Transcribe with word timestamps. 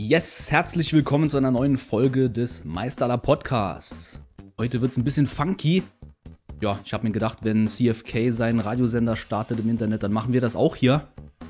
Yes, 0.00 0.52
herzlich 0.52 0.92
willkommen 0.92 1.28
zu 1.28 1.38
einer 1.38 1.50
neuen 1.50 1.76
Folge 1.76 2.30
des 2.30 2.64
Meisterler 2.64 3.18
Podcasts. 3.18 4.20
Heute 4.56 4.80
wird 4.80 4.92
es 4.92 4.96
ein 4.96 5.02
bisschen 5.02 5.26
funky. 5.26 5.82
Ja, 6.60 6.78
ich 6.84 6.92
habe 6.94 7.04
mir 7.04 7.10
gedacht, 7.10 7.38
wenn 7.42 7.66
CFK 7.66 8.30
seinen 8.30 8.60
Radiosender 8.60 9.16
startet 9.16 9.58
im 9.58 9.68
Internet, 9.68 10.04
dann 10.04 10.12
machen 10.12 10.32
wir 10.32 10.40
das 10.40 10.54
auch 10.54 10.76
hier. 10.76 11.08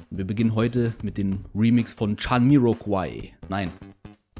Wir 0.08 0.26
beginnen 0.26 0.54
heute 0.54 0.94
mit 1.02 1.18
dem 1.18 1.44
Remix 1.54 1.92
von 1.92 2.16
Chanmiroquai. 2.16 3.34
Nein, 3.50 3.70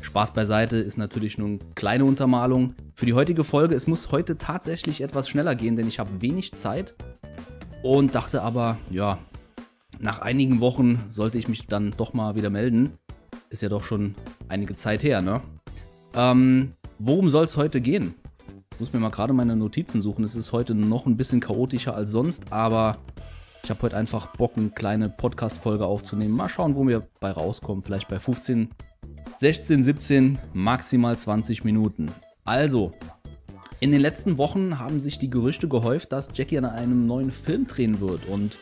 Spaß 0.00 0.32
beiseite 0.32 0.78
ist 0.78 0.96
natürlich 0.96 1.36
nur 1.36 1.48
eine 1.48 1.58
kleine 1.74 2.06
Untermalung. 2.06 2.76
Für 2.94 3.04
die 3.04 3.12
heutige 3.12 3.44
Folge, 3.44 3.74
es 3.74 3.86
muss 3.86 4.10
heute 4.10 4.38
tatsächlich 4.38 5.02
etwas 5.02 5.28
schneller 5.28 5.54
gehen, 5.54 5.76
denn 5.76 5.86
ich 5.86 5.98
habe 5.98 6.22
wenig 6.22 6.52
Zeit 6.54 6.94
und 7.82 8.14
dachte 8.14 8.40
aber, 8.40 8.78
ja, 8.90 9.18
nach 10.00 10.22
einigen 10.22 10.60
Wochen 10.60 11.04
sollte 11.10 11.36
ich 11.36 11.46
mich 11.46 11.66
dann 11.66 11.92
doch 11.98 12.14
mal 12.14 12.36
wieder 12.36 12.48
melden. 12.48 12.94
Ist 13.50 13.62
ja 13.62 13.70
doch 13.70 13.82
schon 13.82 14.14
einige 14.48 14.74
Zeit 14.74 15.02
her, 15.02 15.22
ne? 15.22 15.40
Ähm, 16.14 16.72
worum 16.98 17.30
soll 17.30 17.46
es 17.46 17.56
heute 17.56 17.80
gehen? 17.80 18.14
Ich 18.74 18.80
muss 18.80 18.92
mir 18.92 19.00
mal 19.00 19.10
gerade 19.10 19.32
meine 19.32 19.56
Notizen 19.56 20.02
suchen. 20.02 20.22
Es 20.22 20.34
ist 20.34 20.52
heute 20.52 20.74
noch 20.74 21.06
ein 21.06 21.16
bisschen 21.16 21.40
chaotischer 21.40 21.94
als 21.94 22.10
sonst, 22.10 22.52
aber 22.52 22.98
ich 23.64 23.70
habe 23.70 23.80
heute 23.82 23.96
einfach 23.96 24.36
Bock, 24.36 24.52
eine 24.56 24.68
kleine 24.68 25.08
Podcast-Folge 25.08 25.86
aufzunehmen. 25.86 26.36
Mal 26.36 26.50
schauen, 26.50 26.76
wo 26.76 26.86
wir 26.86 27.08
bei 27.20 27.30
rauskommen. 27.30 27.82
Vielleicht 27.82 28.08
bei 28.08 28.18
15, 28.18 28.68
16, 29.38 29.82
17, 29.82 30.38
maximal 30.52 31.16
20 31.16 31.64
Minuten. 31.64 32.10
Also, 32.44 32.92
in 33.80 33.92
den 33.92 34.00
letzten 34.00 34.36
Wochen 34.36 34.78
haben 34.78 35.00
sich 35.00 35.18
die 35.18 35.30
Gerüchte 35.30 35.68
gehäuft, 35.68 36.12
dass 36.12 36.30
Jackie 36.34 36.58
an 36.58 36.66
einem 36.66 37.06
neuen 37.06 37.30
Film 37.30 37.66
drehen 37.66 38.00
wird 38.00 38.26
und 38.26 38.58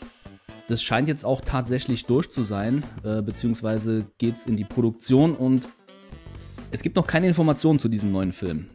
das 0.68 0.82
scheint 0.82 1.08
jetzt 1.08 1.24
auch 1.24 1.40
tatsächlich 1.40 2.06
durch 2.06 2.30
zu 2.30 2.42
sein, 2.42 2.82
äh, 3.04 3.22
beziehungsweise 3.22 4.06
geht 4.18 4.36
es 4.36 4.46
in 4.46 4.56
die 4.56 4.64
Produktion 4.64 5.34
und 5.34 5.68
es 6.70 6.82
gibt 6.82 6.96
noch 6.96 7.06
keine 7.06 7.28
Informationen 7.28 7.78
zu 7.78 7.88
diesem 7.88 8.12
neuen 8.12 8.32
Film. 8.32 8.66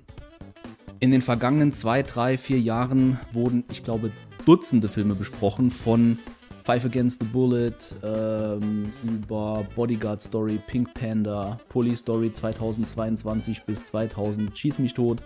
In 1.00 1.12
den 1.12 1.22
vergangenen 1.22 1.73
zwei, 1.73 2.03
drei, 2.03 2.38
vier 2.38 2.59
Jahren 2.59 3.19
wurden, 3.31 3.64
ich 3.72 3.84
glaube, 3.84 4.12
Dutzende 4.45 4.88
Filme 4.88 5.14
besprochen, 5.14 5.69
von 5.69 6.17
Five 6.64 6.86
Against 6.86 7.22
the 7.22 7.28
Bullet, 7.28 7.73
ähm, 8.03 8.92
über 9.03 9.66
Bodyguard 9.75 10.22
Story, 10.22 10.59
Pink 10.67 10.94
Panda, 10.94 11.59
Police 11.69 12.00
Story 12.00 12.31
2022 12.31 13.64
bis 13.64 13.84
2000, 13.84 14.58
Schieß 14.58 14.80
mich 14.80 14.94
tot. 14.94 15.22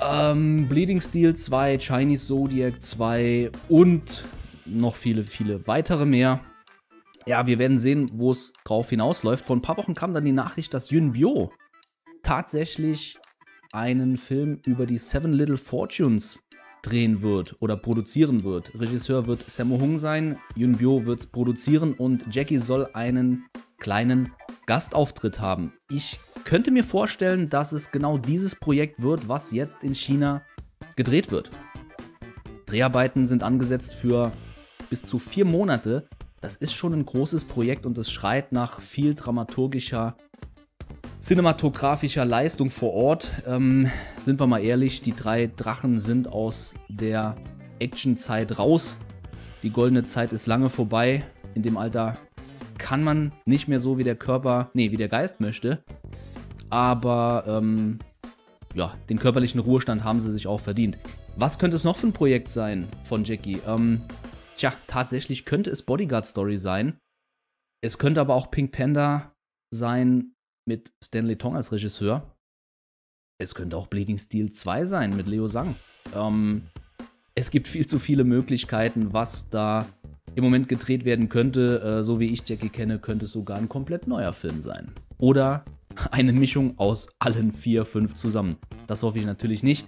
Ähm, 0.00 0.66
Bleeding 0.68 1.00
Steel 1.00 1.34
2, 1.34 1.78
Chinese 1.78 2.26
Zodiac 2.26 2.82
2 2.82 3.50
und 3.68 4.24
noch 4.66 4.96
viele, 4.96 5.24
viele 5.24 5.66
weitere 5.66 6.04
mehr. 6.04 6.40
Ja, 7.26 7.46
wir 7.46 7.58
werden 7.58 7.78
sehen, 7.78 8.10
wo 8.12 8.30
es 8.30 8.52
drauf 8.64 8.90
hinausläuft. 8.90 9.44
Vor 9.44 9.56
ein 9.56 9.62
paar 9.62 9.78
Wochen 9.78 9.94
kam 9.94 10.12
dann 10.12 10.24
die 10.24 10.32
Nachricht, 10.32 10.74
dass 10.74 10.90
Yun 10.90 11.12
Bio 11.12 11.52
tatsächlich 12.22 13.18
einen 13.72 14.16
Film 14.16 14.60
über 14.66 14.86
die 14.86 14.98
Seven 14.98 15.32
Little 15.32 15.56
Fortunes 15.56 16.40
drehen 16.82 17.22
wird 17.22 17.56
oder 17.60 17.76
produzieren 17.76 18.44
wird. 18.44 18.78
Regisseur 18.78 19.26
wird 19.26 19.50
Sammo 19.50 19.80
Hung 19.80 19.98
sein, 19.98 20.38
Yun 20.54 20.72
Bio 20.72 21.06
wird 21.06 21.20
es 21.20 21.26
produzieren 21.26 21.94
und 21.94 22.24
Jackie 22.34 22.58
soll 22.58 22.88
einen 22.92 23.46
kleinen 23.78 24.32
Gastauftritt 24.66 25.40
haben. 25.40 25.72
Ich 25.90 26.20
könnte 26.44 26.70
mir 26.70 26.84
vorstellen, 26.84 27.48
dass 27.48 27.72
es 27.72 27.90
genau 27.90 28.18
dieses 28.18 28.54
Projekt 28.54 29.00
wird, 29.02 29.28
was 29.28 29.50
jetzt 29.50 29.82
in 29.82 29.94
China 29.94 30.42
gedreht 30.94 31.30
wird. 31.30 31.50
Dreharbeiten 32.66 33.26
sind 33.26 33.42
angesetzt 33.42 33.94
für 33.94 34.32
bis 34.94 35.02
zu 35.02 35.18
vier 35.18 35.44
Monate. 35.44 36.06
Das 36.40 36.54
ist 36.54 36.72
schon 36.72 36.92
ein 36.92 37.04
großes 37.04 37.46
Projekt 37.46 37.84
und 37.84 37.98
es 37.98 38.12
schreit 38.12 38.52
nach 38.52 38.80
viel 38.80 39.16
dramaturgischer, 39.16 40.14
cinematografischer 41.20 42.24
Leistung 42.24 42.70
vor 42.70 42.92
Ort. 42.92 43.32
Ähm, 43.44 43.90
sind 44.20 44.38
wir 44.38 44.46
mal 44.46 44.62
ehrlich, 44.62 45.02
die 45.02 45.12
drei 45.12 45.48
Drachen 45.48 45.98
sind 45.98 46.28
aus 46.28 46.74
der 46.88 47.34
Actionzeit 47.80 48.56
raus. 48.56 48.94
Die 49.64 49.70
goldene 49.70 50.04
Zeit 50.04 50.32
ist 50.32 50.46
lange 50.46 50.70
vorbei. 50.70 51.24
In 51.56 51.62
dem 51.62 51.76
Alter 51.76 52.14
kann 52.78 53.02
man 53.02 53.32
nicht 53.46 53.66
mehr 53.66 53.80
so 53.80 53.98
wie 53.98 54.04
der 54.04 54.14
Körper, 54.14 54.70
nee, 54.74 54.92
wie 54.92 54.96
der 54.96 55.08
Geist 55.08 55.40
möchte. 55.40 55.82
Aber 56.70 57.42
ähm, 57.48 57.98
ja, 58.74 58.94
den 59.10 59.18
körperlichen 59.18 59.58
Ruhestand 59.58 60.04
haben 60.04 60.20
sie 60.20 60.30
sich 60.30 60.46
auch 60.46 60.60
verdient. 60.60 60.98
Was 61.34 61.58
könnte 61.58 61.74
es 61.74 61.82
noch 61.82 61.96
für 61.96 62.06
ein 62.06 62.12
Projekt 62.12 62.48
sein 62.48 62.86
von 63.02 63.24
Jackie? 63.24 63.58
Ähm, 63.66 64.02
Tja, 64.54 64.72
tatsächlich 64.86 65.44
könnte 65.44 65.70
es 65.70 65.82
Bodyguard 65.82 66.26
Story 66.26 66.58
sein. 66.58 66.98
Es 67.82 67.98
könnte 67.98 68.20
aber 68.20 68.34
auch 68.34 68.50
Pink 68.50 68.72
Panda 68.72 69.34
sein 69.70 70.34
mit 70.66 70.92
Stanley 71.02 71.36
Tong 71.36 71.56
als 71.56 71.72
Regisseur. 71.72 72.36
Es 73.38 73.54
könnte 73.54 73.76
auch 73.76 73.88
Bleeding 73.88 74.16
Steel 74.16 74.52
2 74.52 74.86
sein 74.86 75.16
mit 75.16 75.26
Leo 75.26 75.48
Sang. 75.48 75.74
Ähm, 76.14 76.62
es 77.34 77.50
gibt 77.50 77.66
viel 77.66 77.86
zu 77.86 77.98
viele 77.98 78.22
Möglichkeiten, 78.22 79.12
was 79.12 79.50
da 79.50 79.86
im 80.36 80.44
Moment 80.44 80.68
gedreht 80.68 81.04
werden 81.04 81.28
könnte. 81.28 81.82
Äh, 81.82 82.04
so 82.04 82.20
wie 82.20 82.32
ich 82.32 82.48
Jackie 82.48 82.68
kenne, 82.68 83.00
könnte 83.00 83.24
es 83.24 83.32
sogar 83.32 83.58
ein 83.58 83.68
komplett 83.68 84.06
neuer 84.06 84.32
Film 84.32 84.62
sein. 84.62 84.92
Oder 85.18 85.64
eine 86.12 86.32
Mischung 86.32 86.78
aus 86.78 87.08
allen 87.18 87.50
vier, 87.50 87.84
fünf 87.84 88.14
zusammen. 88.14 88.56
Das 88.86 89.02
hoffe 89.02 89.18
ich 89.18 89.26
natürlich 89.26 89.64
nicht. 89.64 89.84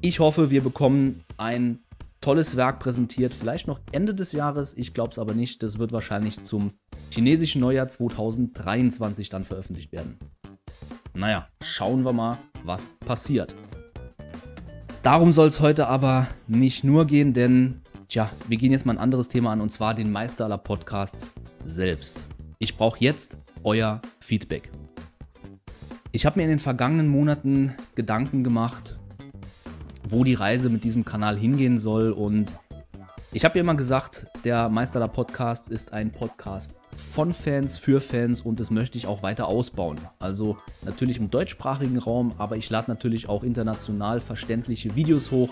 Ich 0.00 0.18
hoffe, 0.18 0.50
wir 0.50 0.62
bekommen 0.62 1.24
ein 1.36 1.80
tolles 2.20 2.56
Werk 2.56 2.80
präsentiert, 2.80 3.34
vielleicht 3.34 3.66
noch 3.66 3.80
Ende 3.92 4.14
des 4.14 4.32
Jahres, 4.32 4.76
ich 4.76 4.94
glaube 4.94 5.10
es 5.10 5.18
aber 5.18 5.34
nicht. 5.34 5.62
Das 5.62 5.78
wird 5.78 5.92
wahrscheinlich 5.92 6.42
zum 6.42 6.72
chinesischen 7.10 7.60
Neujahr 7.60 7.88
2023 7.88 9.28
dann 9.28 9.44
veröffentlicht 9.44 9.92
werden. 9.92 10.18
Naja, 11.14 11.48
schauen 11.62 12.04
wir 12.04 12.12
mal, 12.12 12.38
was 12.64 12.96
passiert. 13.00 13.54
Darum 15.02 15.32
soll 15.32 15.48
es 15.48 15.60
heute 15.60 15.86
aber 15.86 16.26
nicht 16.46 16.84
nur 16.84 17.06
gehen, 17.06 17.32
denn, 17.32 17.82
tja, 18.08 18.30
wir 18.48 18.56
gehen 18.56 18.72
jetzt 18.72 18.84
mal 18.84 18.94
ein 18.94 18.98
anderes 18.98 19.28
Thema 19.28 19.52
an 19.52 19.60
und 19.60 19.70
zwar 19.70 19.94
den 19.94 20.10
Meister 20.10 20.44
aller 20.44 20.58
Podcasts 20.58 21.34
selbst. 21.64 22.26
Ich 22.58 22.76
brauche 22.76 22.98
jetzt 23.00 23.38
euer 23.62 24.02
Feedback. 24.20 24.70
Ich 26.10 26.26
habe 26.26 26.38
mir 26.38 26.44
in 26.44 26.50
den 26.50 26.58
vergangenen 26.58 27.08
Monaten 27.08 27.74
Gedanken 27.94 28.42
gemacht, 28.42 28.97
wo 30.10 30.24
die 30.24 30.34
Reise 30.34 30.70
mit 30.70 30.84
diesem 30.84 31.04
Kanal 31.04 31.36
hingehen 31.36 31.78
soll. 31.78 32.12
Und 32.12 32.46
ich 33.32 33.44
habe 33.44 33.58
ja 33.58 33.60
immer 33.60 33.74
gesagt, 33.74 34.26
der 34.44 34.68
Meisterler 34.68 35.08
Podcast 35.08 35.68
ist 35.68 35.92
ein 35.92 36.12
Podcast 36.12 36.74
von 36.96 37.32
Fans, 37.32 37.78
für 37.78 38.00
Fans 38.00 38.40
und 38.40 38.58
das 38.58 38.70
möchte 38.70 38.98
ich 38.98 39.06
auch 39.06 39.22
weiter 39.22 39.46
ausbauen. 39.46 39.98
Also 40.18 40.56
natürlich 40.82 41.18
im 41.18 41.30
deutschsprachigen 41.30 41.98
Raum, 41.98 42.32
aber 42.38 42.56
ich 42.56 42.70
lade 42.70 42.90
natürlich 42.90 43.28
auch 43.28 43.44
international 43.44 44.20
verständliche 44.20 44.94
Videos 44.96 45.30
hoch, 45.30 45.50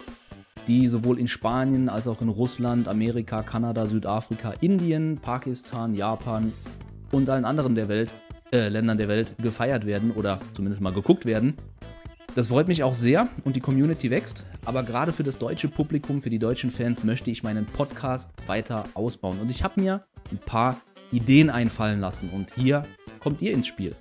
die 0.66 0.88
sowohl 0.88 1.18
in 1.18 1.28
Spanien 1.28 1.88
als 1.88 2.08
auch 2.08 2.22
in 2.22 2.28
Russland, 2.28 2.88
Amerika, 2.88 3.42
Kanada, 3.42 3.86
Südafrika, 3.86 4.54
Indien, 4.60 5.18
Pakistan, 5.18 5.94
Japan 5.94 6.52
und 7.12 7.28
allen 7.28 7.44
anderen 7.44 7.74
der 7.74 7.88
Welt, 7.88 8.10
äh, 8.52 8.68
Ländern 8.68 8.98
der 8.98 9.08
Welt 9.08 9.34
gefeiert 9.38 9.86
werden 9.86 10.10
oder 10.10 10.40
zumindest 10.54 10.80
mal 10.80 10.92
geguckt 10.92 11.26
werden. 11.26 11.54
Das 12.36 12.48
freut 12.48 12.68
mich 12.68 12.82
auch 12.82 12.94
sehr 12.94 13.30
und 13.44 13.56
die 13.56 13.60
Community 13.60 14.10
wächst. 14.10 14.44
Aber 14.66 14.82
gerade 14.82 15.14
für 15.14 15.22
das 15.22 15.38
deutsche 15.38 15.68
Publikum, 15.68 16.20
für 16.20 16.28
die 16.28 16.38
deutschen 16.38 16.70
Fans 16.70 17.02
möchte 17.02 17.30
ich 17.30 17.42
meinen 17.42 17.64
Podcast 17.64 18.30
weiter 18.46 18.84
ausbauen. 18.92 19.40
Und 19.40 19.50
ich 19.50 19.64
habe 19.64 19.80
mir 19.80 20.04
ein 20.30 20.36
paar 20.36 20.78
Ideen 21.12 21.48
einfallen 21.48 21.98
lassen. 21.98 22.28
Und 22.28 22.52
hier 22.54 22.84
kommt 23.20 23.40
ihr 23.40 23.52
ins 23.52 23.66
Spiel. 23.66 23.96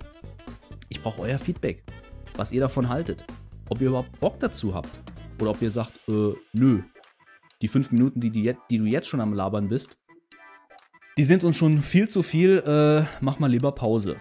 Ich 0.90 1.00
brauche 1.00 1.22
euer 1.22 1.38
Feedback, 1.38 1.82
was 2.34 2.52
ihr 2.52 2.60
davon 2.60 2.90
haltet. 2.90 3.24
Ob 3.70 3.80
ihr 3.80 3.88
überhaupt 3.88 4.20
Bock 4.20 4.38
dazu 4.38 4.74
habt. 4.74 5.00
Oder 5.40 5.52
ob 5.52 5.62
ihr 5.62 5.70
sagt, 5.70 5.92
äh, 6.06 6.34
nö. 6.52 6.82
Die 7.62 7.68
fünf 7.68 7.90
Minuten, 7.90 8.20
die, 8.20 8.28
die, 8.28 8.54
die 8.68 8.76
du 8.78 8.84
jetzt 8.84 9.08
schon 9.08 9.22
am 9.22 9.32
Labern 9.32 9.70
bist, 9.70 9.96
die 11.16 11.24
sind 11.24 11.42
uns 11.42 11.56
schon 11.56 11.80
viel 11.80 12.06
zu 12.06 12.22
viel. 12.22 12.58
Äh, 12.58 13.06
mach 13.22 13.38
mal 13.38 13.50
lieber 13.50 13.72
Pause. 13.72 14.16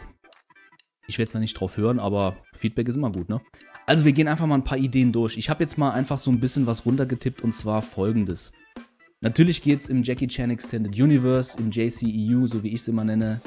Ich 1.05 1.17
werde 1.17 1.31
zwar 1.31 1.41
nicht 1.41 1.59
drauf 1.59 1.75
hören, 1.75 1.99
aber 1.99 2.37
Feedback 2.53 2.87
ist 2.87 2.95
immer 2.95 3.11
gut, 3.11 3.27
ne? 3.27 3.41
Also 3.87 4.03
wir 4.03 4.13
gehen 4.13 4.27
einfach 4.27 4.47
mal 4.47 4.55
ein 4.55 4.63
paar 4.63 4.79
Ideen 4.79 5.11
durch. 5.11 5.37
Ich 5.37 5.49
habe 5.49 5.63
jetzt 5.63 5.77
mal 5.77 5.91
einfach 5.91 6.17
so 6.17 6.31
ein 6.31 6.39
bisschen 6.39 6.65
was 6.65 6.85
runtergetippt 6.85 7.41
und 7.41 7.53
zwar 7.53 7.83
folgendes. 7.83 8.51
Natürlich 9.21 9.61
geht 9.61 9.79
es 9.79 9.89
im 9.89 10.01
Jackie 10.01 10.27
Chan 10.27 10.49
Extended 10.49 10.99
Universe, 10.99 11.57
im 11.59 11.69
JCEU, 11.69 12.47
so 12.47 12.63
wie 12.63 12.69
ich 12.69 12.81
es 12.81 12.87
immer 12.87 13.03
nenne, 13.03 13.41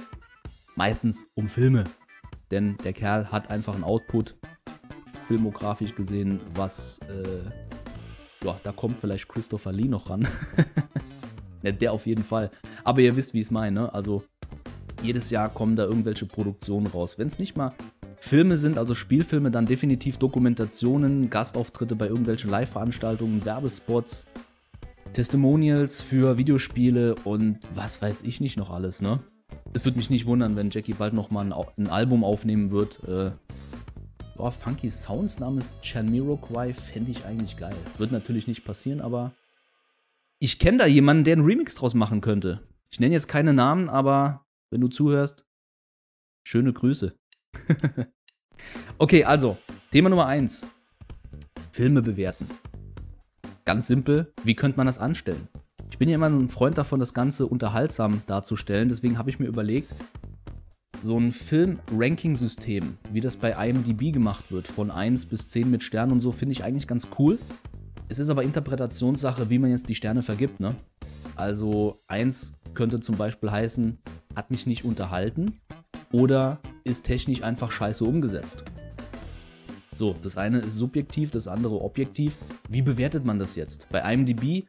meistens 0.77 1.27
um 1.35 1.49
Filme. 1.49 1.85
Denn 2.53 2.77
der 2.85 2.93
Kerl 2.93 3.31
hat 3.31 3.51
einfach 3.51 3.75
einen 3.75 3.85
Output, 3.85 4.37
filmografisch 5.27 5.95
gesehen, 5.95 6.41
was, 6.55 7.01
äh, 7.09 8.47
ja, 8.47 8.59
da 8.63 8.73
kommt 8.73 8.97
vielleicht 8.97 9.29
Christopher 9.29 9.73
Lee 9.73 9.89
noch 9.89 10.09
ran. 10.09 10.27
ja, 11.63 11.73
der 11.73 11.93
auf 11.93 12.07
jeden 12.07 12.25
Fall. 12.25 12.51
Aber 12.85 13.01
ihr 13.01 13.17
wisst, 13.17 13.35
wie 13.35 13.41
ich 13.41 13.47
es 13.47 13.51
meine. 13.51 13.81
Ne? 13.81 13.93
Also 13.93 14.23
jedes 15.03 15.31
Jahr 15.31 15.49
kommen 15.49 15.75
da 15.75 15.85
irgendwelche 15.85 16.27
Produktionen 16.27 16.87
raus. 16.87 17.19
Wenn 17.19 17.27
es 17.27 17.39
nicht 17.39 17.57
mal 17.57 17.73
Filme 18.21 18.59
sind, 18.59 18.79
also 18.79 18.95
Spielfilme, 18.95 19.51
dann 19.51 19.67
definitiv 19.67 20.19
Dokumentationen, 20.19 21.31
Gastauftritte 21.31 21.97
bei 21.97 22.09
irgendwelchen 22.09 22.51
Live-Veranstaltungen, 22.51 23.45
Werbespots, 23.45 24.27
Testimonials 25.13 26.03
für 26.03 26.37
Videospiele 26.37 27.15
und 27.25 27.59
was 27.75 28.03
weiß 28.03 28.23
ich 28.23 28.41
nicht 28.41 28.57
noch 28.57 28.71
alles, 28.71 29.01
ne? 29.01 29.21
es 29.73 29.85
würde 29.85 29.99
mich 29.99 30.11
nicht 30.11 30.27
wundern, 30.27 30.57
wenn 30.57 30.71
Jackie 30.71 30.95
bald 30.95 31.15
nochmal 31.15 31.47
ein, 31.47 31.53
ein 31.53 31.89
Album 31.89 32.25
aufnehmen 32.25 32.71
wird. 32.71 33.03
Äh, 33.05 33.33
oh, 34.37 34.51
Funky 34.51 34.91
Sounds 34.91 35.39
namens 35.39 35.73
Chanmiroquai 35.83 36.73
fände 36.75 37.11
ich 37.11 37.25
eigentlich 37.25 37.57
geil. 37.57 37.75
Wird 37.99 38.13
natürlich 38.13 38.47
nicht 38.47 38.65
passieren, 38.65 39.01
aber 39.01 39.33
ich 40.39 40.59
kenne 40.59 40.79
da 40.79 40.87
jemanden, 40.87 41.25
der 41.25 41.35
einen 41.35 41.45
Remix 41.45 41.75
draus 41.75 41.95
machen 41.95 42.21
könnte. 42.21 42.61
Ich 42.91 43.01
nenne 43.01 43.15
jetzt 43.15 43.29
keine 43.29 43.53
Namen, 43.53 43.89
aber 43.89 44.47
wenn 44.71 44.81
du 44.81 44.89
zuhörst, 44.89 45.45
schöne 46.45 46.73
Grüße. 46.73 47.15
okay, 48.99 49.25
also, 49.25 49.57
Thema 49.91 50.09
Nummer 50.09 50.27
1. 50.27 50.63
Filme 51.71 52.03
bewerten. 52.03 52.47
Ganz 53.65 53.87
simpel, 53.87 54.33
wie 54.45 54.55
könnte 54.55 54.77
man 54.79 54.87
das 54.87 54.99
anstellen? 54.99 55.49
Ich 55.91 55.99
bin 55.99 56.09
ja 56.09 56.15
immer 56.15 56.29
ein 56.29 56.49
Freund 56.49 56.79
davon, 56.79 57.01
das 57.01 57.15
Ganze 57.15 57.47
unterhaltsam 57.47 58.23
darzustellen. 58.27 58.89
Deswegen 58.89 59.19
habe 59.19 59.31
ich 59.31 59.39
mir 59.39 59.47
überlegt, 59.47 59.93
so 61.03 61.19
ein 61.19 61.33
Film-Ranking-System, 61.33 62.99
wie 63.11 63.21
das 63.21 63.37
bei 63.37 63.53
IMDb 63.53 64.13
gemacht 64.13 64.51
wird, 64.51 64.69
von 64.69 64.91
1 64.91 65.27
bis 65.27 65.49
10 65.49 65.71
mit 65.71 65.83
Sternen 65.83 66.13
und 66.13 66.21
so, 66.21 66.33
finde 66.33 66.53
ich 66.53 66.65
eigentlich 66.65 66.87
ganz 66.87 67.09
cool. 67.19 67.39
Es 68.09 68.19
ist 68.19 68.29
aber 68.31 68.43
Interpretationssache, 68.43 69.51
wie 69.51 69.59
man 69.59 69.71
jetzt 69.71 69.89
die 69.89 69.95
Sterne 69.95 70.23
vergibt, 70.23 70.61
ne? 70.61 70.75
Also 71.35 72.01
1 72.09 72.55
könnte 72.75 73.01
zum 73.01 73.17
Beispiel 73.17 73.51
heißen, 73.51 73.99
hat 74.35 74.51
mich 74.51 74.67
nicht 74.67 74.85
unterhalten 74.85 75.61
oder 76.11 76.59
ist 76.89 77.05
technisch 77.05 77.43
einfach 77.43 77.71
scheiße 77.71 78.05
umgesetzt. 78.05 78.65
So, 79.95 80.15
das 80.23 80.37
eine 80.37 80.59
ist 80.59 80.77
subjektiv, 80.77 81.31
das 81.31 81.49
andere 81.49 81.81
objektiv. 81.81 82.39
Wie 82.69 82.83
bewertet 82.83 83.25
man 83.25 83.39
das 83.39 83.57
jetzt? 83.57 83.87
Bei 83.91 84.13
IMDb 84.13 84.67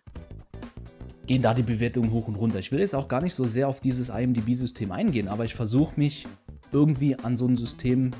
gehen 1.28 1.44
da 1.44 1.54
die 1.54 1.62
Bewertungen 1.62 2.12
hoch 2.12 2.28
und 2.28 2.36
runter. 2.36 2.58
Ich 2.58 2.72
will 2.72 2.80
jetzt 2.80 2.96
auch 2.96 3.08
gar 3.08 3.22
nicht 3.22 3.36
so 3.36 3.46
sehr 3.46 3.68
auf 3.68 3.80
dieses 3.80 4.10
IMDb-System 4.10 4.92
eingehen, 4.92 5.28
aber 5.28 5.46
ich 5.46 5.54
versuche 5.54 6.00
mich 6.00 6.26
irgendwie 6.72 7.16
an 7.16 7.38
so 7.38 7.46
ein 7.46 7.58
System 7.58 8.12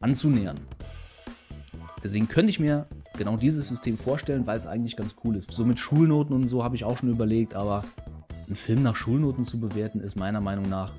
anzunähern. 0.00 0.58
Deswegen 2.02 2.28
könnte 2.28 2.50
ich 2.50 2.60
mir 2.60 2.86
genau 3.18 3.36
dieses 3.36 3.68
System 3.68 3.98
vorstellen, 3.98 4.46
weil 4.46 4.56
es 4.56 4.66
eigentlich 4.66 4.96
ganz 4.96 5.16
cool 5.24 5.36
ist. 5.36 5.50
So 5.50 5.64
mit 5.64 5.78
Schulnoten 5.78 6.34
und 6.34 6.48
so 6.48 6.64
habe 6.64 6.76
ich 6.76 6.84
auch 6.84 6.96
schon 6.96 7.10
überlegt, 7.10 7.54
aber 7.54 7.84
einen 8.46 8.56
Film 8.56 8.82
nach 8.82 8.96
Schulnoten 8.96 9.44
zu 9.44 9.60
bewerten, 9.60 10.00
ist 10.00 10.16
meiner 10.16 10.40
Meinung 10.40 10.68
nach, 10.68 10.92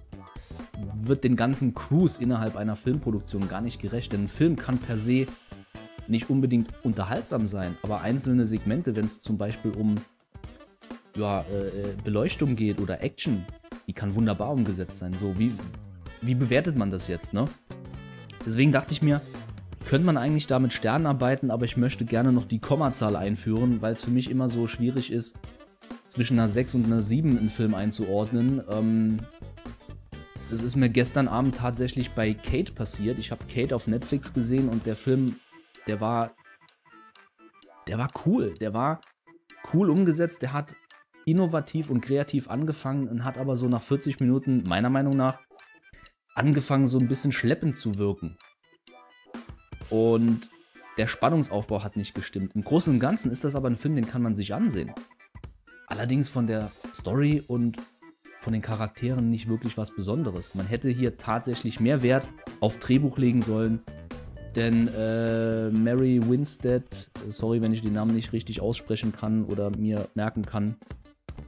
wird 0.96 1.24
den 1.24 1.36
ganzen 1.36 1.74
Crews 1.74 2.18
innerhalb 2.18 2.56
einer 2.56 2.76
Filmproduktion 2.76 3.48
gar 3.48 3.62
nicht 3.62 3.82
gerecht. 3.82 4.14
Denn 4.14 4.26
ein 4.26 4.28
Film 4.28 4.56
kann 4.56 4.78
per 4.78 4.98
se 4.98 5.28
nicht 6.08 6.30
unbedingt 6.30 6.70
unterhaltsam 6.84 7.48
sein, 7.48 7.76
aber 7.84 8.02
einzelne 8.02 8.48
Segmente, 8.48 8.96
wenn 8.96 9.06
es 9.06 9.22
zum 9.22 9.38
Beispiel 9.38 9.72
um 9.72 9.96
ja, 11.16 11.42
äh, 11.42 11.68
äh, 11.68 11.96
Beleuchtung 12.04 12.56
geht 12.56 12.80
oder 12.80 13.02
Action, 13.02 13.46
die 13.88 13.94
kann 13.94 14.16
wunderbar 14.16 14.52
umgesetzt 14.52 15.00
sein. 15.00 15.14
So, 15.14 15.38
wie, 15.38 15.52
wie 16.22 16.36
bewertet 16.36 16.76
man 16.76 16.92
das 16.92 17.08
jetzt, 17.08 17.34
ne? 17.34 17.46
Deswegen 18.46 18.72
dachte 18.72 18.94
ich 18.94 19.02
mir, 19.02 19.22
könnte 19.86 20.06
man 20.06 20.18
eigentlich 20.18 20.48
da 20.48 20.60
mit 20.60 20.74
Sternen 20.74 21.06
arbeiten, 21.06 21.52
aber 21.52 21.66
ich 21.66 21.76
möchte 21.76 22.06
gerne 22.06 22.32
noch 22.32 22.46
die 22.46 22.60
Kommazahl 22.60 23.16
einführen, 23.16 23.82
weil 23.82 23.94
es 23.94 24.04
für 24.04 24.12
mich 24.12 24.30
immer 24.30 24.48
so 24.48 24.68
schwierig 24.68 25.12
ist, 25.12 25.38
zwischen 26.08 26.40
einer 26.40 26.48
6 26.48 26.76
und 26.76 26.86
einer 26.86 27.02
7 27.02 27.38
einen 27.38 27.50
Film 27.50 27.74
einzuordnen. 27.74 28.62
Ähm, 28.70 29.20
das 30.50 30.64
ist 30.64 30.76
mir 30.76 30.90
gestern 30.90 31.28
Abend 31.28 31.58
tatsächlich 31.58 32.12
bei 32.12 32.34
Kate 32.34 32.72
passiert. 32.72 33.20
Ich 33.20 33.32
habe 33.32 33.46
Kate 33.46 33.76
auf 33.76 33.88
Netflix 33.88 34.34
gesehen 34.34 34.70
und 34.70 34.86
der 34.86 34.96
Film, 34.96 35.40
der 35.88 36.00
war. 36.00 36.32
Der 37.88 37.98
war 37.98 38.10
cool. 38.26 38.54
Der 38.60 38.74
war 38.74 39.02
cool 39.74 39.90
umgesetzt. 39.90 40.42
Der 40.42 40.54
hat 40.54 40.76
innovativ 41.26 41.90
und 41.90 42.02
kreativ 42.02 42.50
angefangen 42.50 43.08
und 43.10 43.26
hat 43.26 43.38
aber 43.38 43.58
so 43.58 43.68
nach 43.68 43.82
40 43.82 44.20
Minuten, 44.20 44.64
meiner 44.68 44.90
Meinung 44.90 45.16
nach, 45.18 45.40
angefangen, 46.36 46.88
so 46.88 46.98
ein 46.98 47.08
bisschen 47.08 47.34
schleppend 47.34 47.76
zu 47.76 47.98
wirken. 47.98 48.38
Und 49.90 50.50
der 50.98 51.08
Spannungsaufbau 51.08 51.84
hat 51.84 51.98
nicht 51.98 52.16
gestimmt. 52.16 52.56
Im 52.56 52.64
Großen 52.64 52.94
und 52.94 53.00
Ganzen 53.00 53.32
ist 53.32 53.44
das 53.44 53.56
aber 53.56 53.70
ein 53.70 53.76
Film, 53.76 53.96
den 53.96 54.08
kann 54.08 54.22
man 54.22 54.36
sich 54.36 54.54
ansehen. 54.54 54.94
Allerdings 55.88 56.30
von 56.30 56.48
der 56.48 56.72
Story 56.94 57.44
und 57.46 57.78
von 58.48 58.54
den 58.54 58.62
Charakteren 58.62 59.30
nicht 59.30 59.50
wirklich 59.50 59.78
was 59.78 59.92
Besonderes. 59.94 60.56
Man 60.56 60.66
hätte 60.66 60.88
hier 60.88 61.18
tatsächlich 61.18 61.82
mehr 61.82 62.02
Wert 62.02 62.26
auf 62.62 62.78
Drehbuch 62.78 63.18
legen 63.18 63.42
sollen, 63.42 63.82
denn 64.56 64.88
äh, 64.88 65.70
Mary 65.70 66.22
Winstead, 66.26 67.10
sorry, 67.28 67.62
wenn 67.62 67.74
ich 67.74 67.82
den 67.82 67.92
Namen 67.92 68.16
nicht 68.16 68.32
richtig 68.32 68.62
aussprechen 68.62 69.12
kann 69.12 69.44
oder 69.44 69.70
mir 69.76 70.08
merken 70.16 70.46
kann, 70.46 70.78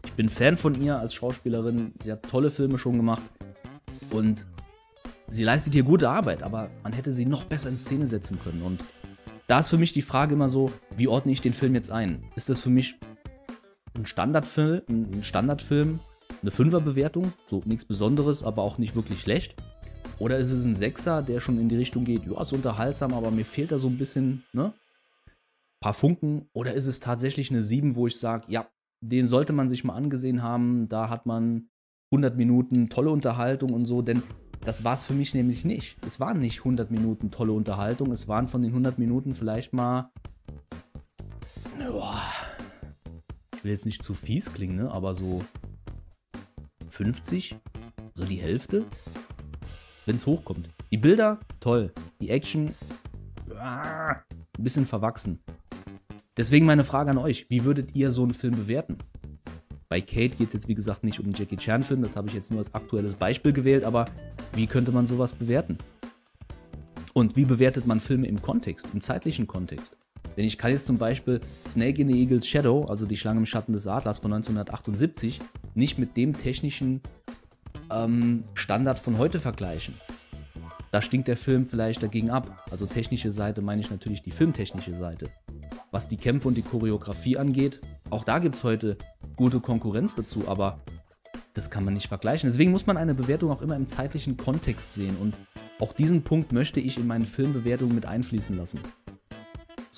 ich 0.05 0.11
bin 0.11 0.27
Fan 0.27 0.57
von 0.57 0.75
ihr 0.81 0.99
als 0.99 1.13
Schauspielerin. 1.13 1.93
Sie 2.03 2.11
hat 2.11 2.23
tolle 2.29 2.49
Filme 2.49 2.77
schon 2.77 2.97
gemacht 2.97 3.23
und 4.09 4.45
sie 5.29 5.45
leistet 5.45 5.71
hier 5.71 5.83
gute 5.83 6.09
Arbeit, 6.09 6.43
aber 6.43 6.69
man 6.83 6.91
hätte 6.91 7.13
sie 7.13 7.25
noch 7.25 7.45
besser 7.45 7.69
in 7.69 7.77
Szene 7.77 8.07
setzen 8.07 8.39
können. 8.43 8.61
Und 8.61 8.83
da 9.47 9.59
ist 9.59 9.69
für 9.69 9.77
mich 9.77 9.93
die 9.93 10.01
Frage 10.01 10.33
immer 10.33 10.49
so, 10.49 10.69
wie 10.97 11.07
ordne 11.07 11.31
ich 11.31 11.39
den 11.39 11.53
Film 11.53 11.75
jetzt 11.75 11.91
ein? 11.91 12.25
Ist 12.35 12.49
das 12.49 12.59
für 12.59 12.69
mich 12.69 12.95
ein 13.95 14.05
Standardfilm, 14.05 14.81
ein 14.89 15.23
Standardfilm, 15.23 16.01
eine 16.41 16.51
Fünferbewertung, 16.51 17.33
so 17.47 17.61
nichts 17.65 17.85
Besonderes, 17.85 18.43
aber 18.43 18.61
auch 18.61 18.77
nicht 18.77 18.95
wirklich 18.95 19.21
schlecht? 19.21 19.55
Oder 20.19 20.37
ist 20.37 20.51
es 20.51 20.65
ein 20.65 20.75
Sechser, 20.75 21.21
der 21.21 21.39
schon 21.39 21.59
in 21.59 21.69
die 21.69 21.77
Richtung 21.77 22.05
geht, 22.05 22.25
ja, 22.25 22.41
ist 22.41 22.53
unterhaltsam, 22.53 23.13
aber 23.13 23.31
mir 23.31 23.45
fehlt 23.45 23.71
da 23.71 23.79
so 23.79 23.87
ein 23.87 23.97
bisschen, 23.97 24.43
ne? 24.53 24.73
Paar 25.81 25.93
Funken. 25.93 26.49
Oder 26.53 26.73
ist 26.73 26.87
es 26.87 26.99
tatsächlich 26.99 27.51
eine 27.51 27.63
7, 27.63 27.95
wo 27.95 28.07
ich 28.07 28.19
sage, 28.19 28.45
ja, 28.49 28.67
den 29.01 29.25
sollte 29.25 29.53
man 29.53 29.69
sich 29.69 29.85
mal 29.85 29.95
angesehen 29.95 30.43
haben. 30.43 30.89
Da 30.89 31.09
hat 31.09 31.25
man 31.25 31.69
100 32.11 32.35
Minuten 32.35 32.89
tolle 32.89 33.11
Unterhaltung 33.11 33.71
und 33.71 33.85
so, 33.85 34.01
denn 34.01 34.23
das 34.61 34.83
war 34.83 34.95
es 34.95 35.05
für 35.05 35.13
mich 35.13 35.33
nämlich 35.33 35.63
nicht. 35.63 35.95
Es 36.05 36.19
waren 36.19 36.39
nicht 36.39 36.59
100 36.59 36.91
Minuten 36.91 37.31
tolle 37.31 37.53
Unterhaltung, 37.53 38.11
es 38.11 38.27
waren 38.27 38.47
von 38.47 38.61
den 38.61 38.71
100 38.71 38.99
Minuten 38.99 39.33
vielleicht 39.33 39.71
mal. 39.71 40.11
Ich 43.55 43.63
will 43.63 43.71
jetzt 43.71 43.85
nicht 43.85 44.03
zu 44.03 44.13
fies 44.13 44.53
klingen, 44.53 44.75
ne? 44.75 44.91
aber 44.91 45.15
so 45.15 45.41
50, 46.99 47.55
so 48.13 48.25
die 48.25 48.35
Hälfte, 48.35 48.83
wenn 50.05 50.17
es 50.17 50.25
hochkommt. 50.25 50.67
Die 50.91 50.97
Bilder, 50.97 51.39
toll. 51.61 51.93
Die 52.19 52.29
Action, 52.29 52.75
ah, 53.57 54.09
ein 54.09 54.63
bisschen 54.63 54.85
verwachsen. 54.85 55.39
Deswegen 56.35 56.65
meine 56.65 56.83
Frage 56.83 57.11
an 57.11 57.17
euch: 57.17 57.49
Wie 57.49 57.63
würdet 57.63 57.95
ihr 57.95 58.11
so 58.11 58.23
einen 58.23 58.33
Film 58.33 58.53
bewerten? 58.53 58.97
Bei 59.87 60.01
Kate 60.01 60.35
geht 60.35 60.47
es 60.47 60.53
jetzt 60.53 60.67
wie 60.67 60.75
gesagt 60.75 61.05
nicht 61.05 61.21
um 61.21 61.27
einen 61.27 61.35
Jackie 61.35 61.55
Chan-Film, 61.55 62.01
das 62.01 62.17
habe 62.17 62.27
ich 62.27 62.33
jetzt 62.33 62.51
nur 62.51 62.59
als 62.59 62.75
aktuelles 62.75 63.15
Beispiel 63.15 63.53
gewählt, 63.53 63.85
aber 63.85 64.03
wie 64.53 64.67
könnte 64.67 64.91
man 64.91 65.07
sowas 65.07 65.31
bewerten? 65.31 65.77
Und 67.13 67.37
wie 67.37 67.45
bewertet 67.45 67.87
man 67.87 68.01
Filme 68.01 68.27
im 68.27 68.41
Kontext, 68.41 68.87
im 68.93 68.99
zeitlichen 68.99 69.47
Kontext? 69.47 69.97
Denn 70.39 70.45
ich 70.45 70.57
kann 70.57 70.71
jetzt 70.71 70.87
zum 70.87 70.97
Beispiel 70.97 71.39
Snake 71.67 72.01
in 72.01 72.07
the 72.07 72.19
Eagle's 72.19 72.47
Shadow, 72.47 72.85
also 72.85 73.05
die 73.05 73.17
Schlange 73.17 73.41
im 73.41 73.45
Schatten 73.45 73.73
des 73.73 73.85
Adlers 73.85 74.17
von 74.17 74.33
1978, 74.33 75.39
nicht 75.75 75.99
mit 75.99 76.17
dem 76.17 76.35
technischen 76.35 77.01
ähm, 77.91 78.45
Standard 78.55 78.97
von 78.97 79.19
heute 79.19 79.39
vergleichen. 79.39 79.93
Da 80.89 81.03
stinkt 81.03 81.27
der 81.27 81.37
Film 81.37 81.65
vielleicht 81.65 82.01
dagegen 82.01 82.31
ab. 82.31 82.65
Also 82.71 82.87
technische 82.87 83.31
Seite 83.31 83.61
meine 83.61 83.81
ich 83.81 83.91
natürlich 83.91 84.23
die 84.23 84.31
filmtechnische 84.31 84.95
Seite 84.95 85.29
was 85.91 86.07
die 86.07 86.17
Kämpfe 86.17 86.47
und 86.47 86.55
die 86.55 86.61
Choreografie 86.61 87.37
angeht. 87.37 87.79
Auch 88.09 88.23
da 88.23 88.39
gibt 88.39 88.55
es 88.55 88.63
heute 88.63 88.97
gute 89.35 89.59
Konkurrenz 89.59 90.15
dazu, 90.15 90.47
aber 90.47 90.79
das 91.53 91.69
kann 91.69 91.83
man 91.83 91.93
nicht 91.93 92.07
vergleichen. 92.07 92.47
Deswegen 92.49 92.71
muss 92.71 92.85
man 92.85 92.97
eine 92.97 93.15
Bewertung 93.15 93.51
auch 93.51 93.61
immer 93.61 93.75
im 93.75 93.87
zeitlichen 93.87 94.37
Kontext 94.37 94.93
sehen 94.93 95.17
und 95.19 95.33
auch 95.79 95.93
diesen 95.93 96.23
Punkt 96.23 96.51
möchte 96.51 96.79
ich 96.79 96.97
in 96.97 97.07
meine 97.07 97.25
Filmbewertung 97.25 97.95
mit 97.95 98.05
einfließen 98.05 98.57
lassen. 98.57 98.79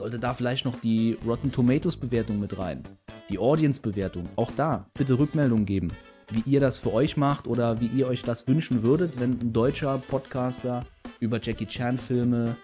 Sollte 0.02 0.18
da 0.18 0.34
vielleicht 0.34 0.66
noch 0.66 0.82
die 0.82 1.16
Rotten 1.24 1.52
Tomatoes 1.52 1.96
Bewertung 1.96 2.40
mit 2.40 2.58
rein, 2.58 2.82
die 3.30 3.38
Audience 3.38 3.80
Bewertung, 3.80 4.28
auch 4.36 4.50
da 4.56 4.90
bitte 4.96 5.20
Rückmeldung 5.20 5.64
geben, 5.68 5.90
wie 6.32 6.42
ihr 6.50 6.60
das 6.60 6.80
für 6.80 6.92
euch 6.92 7.18
macht 7.18 7.46
oder 7.46 7.80
wie 7.80 7.86
ihr 7.86 8.08
euch 8.08 8.24
das 8.24 8.48
wünschen 8.48 8.82
würdet, 8.82 9.20
wenn 9.20 9.34
ein 9.40 9.54
deutscher 9.54 10.00
Podcaster 10.00 10.88
über 11.20 11.40
Jackie 11.40 11.68
Chan 11.68 12.00
Filme 12.00 12.56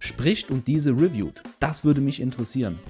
spricht 0.00 0.50
und 0.50 0.66
diese 0.66 0.90
reviewt. 0.90 1.40
Das 1.60 1.84
würde 1.84 2.00
mich 2.00 2.18
interessieren. 2.20 2.80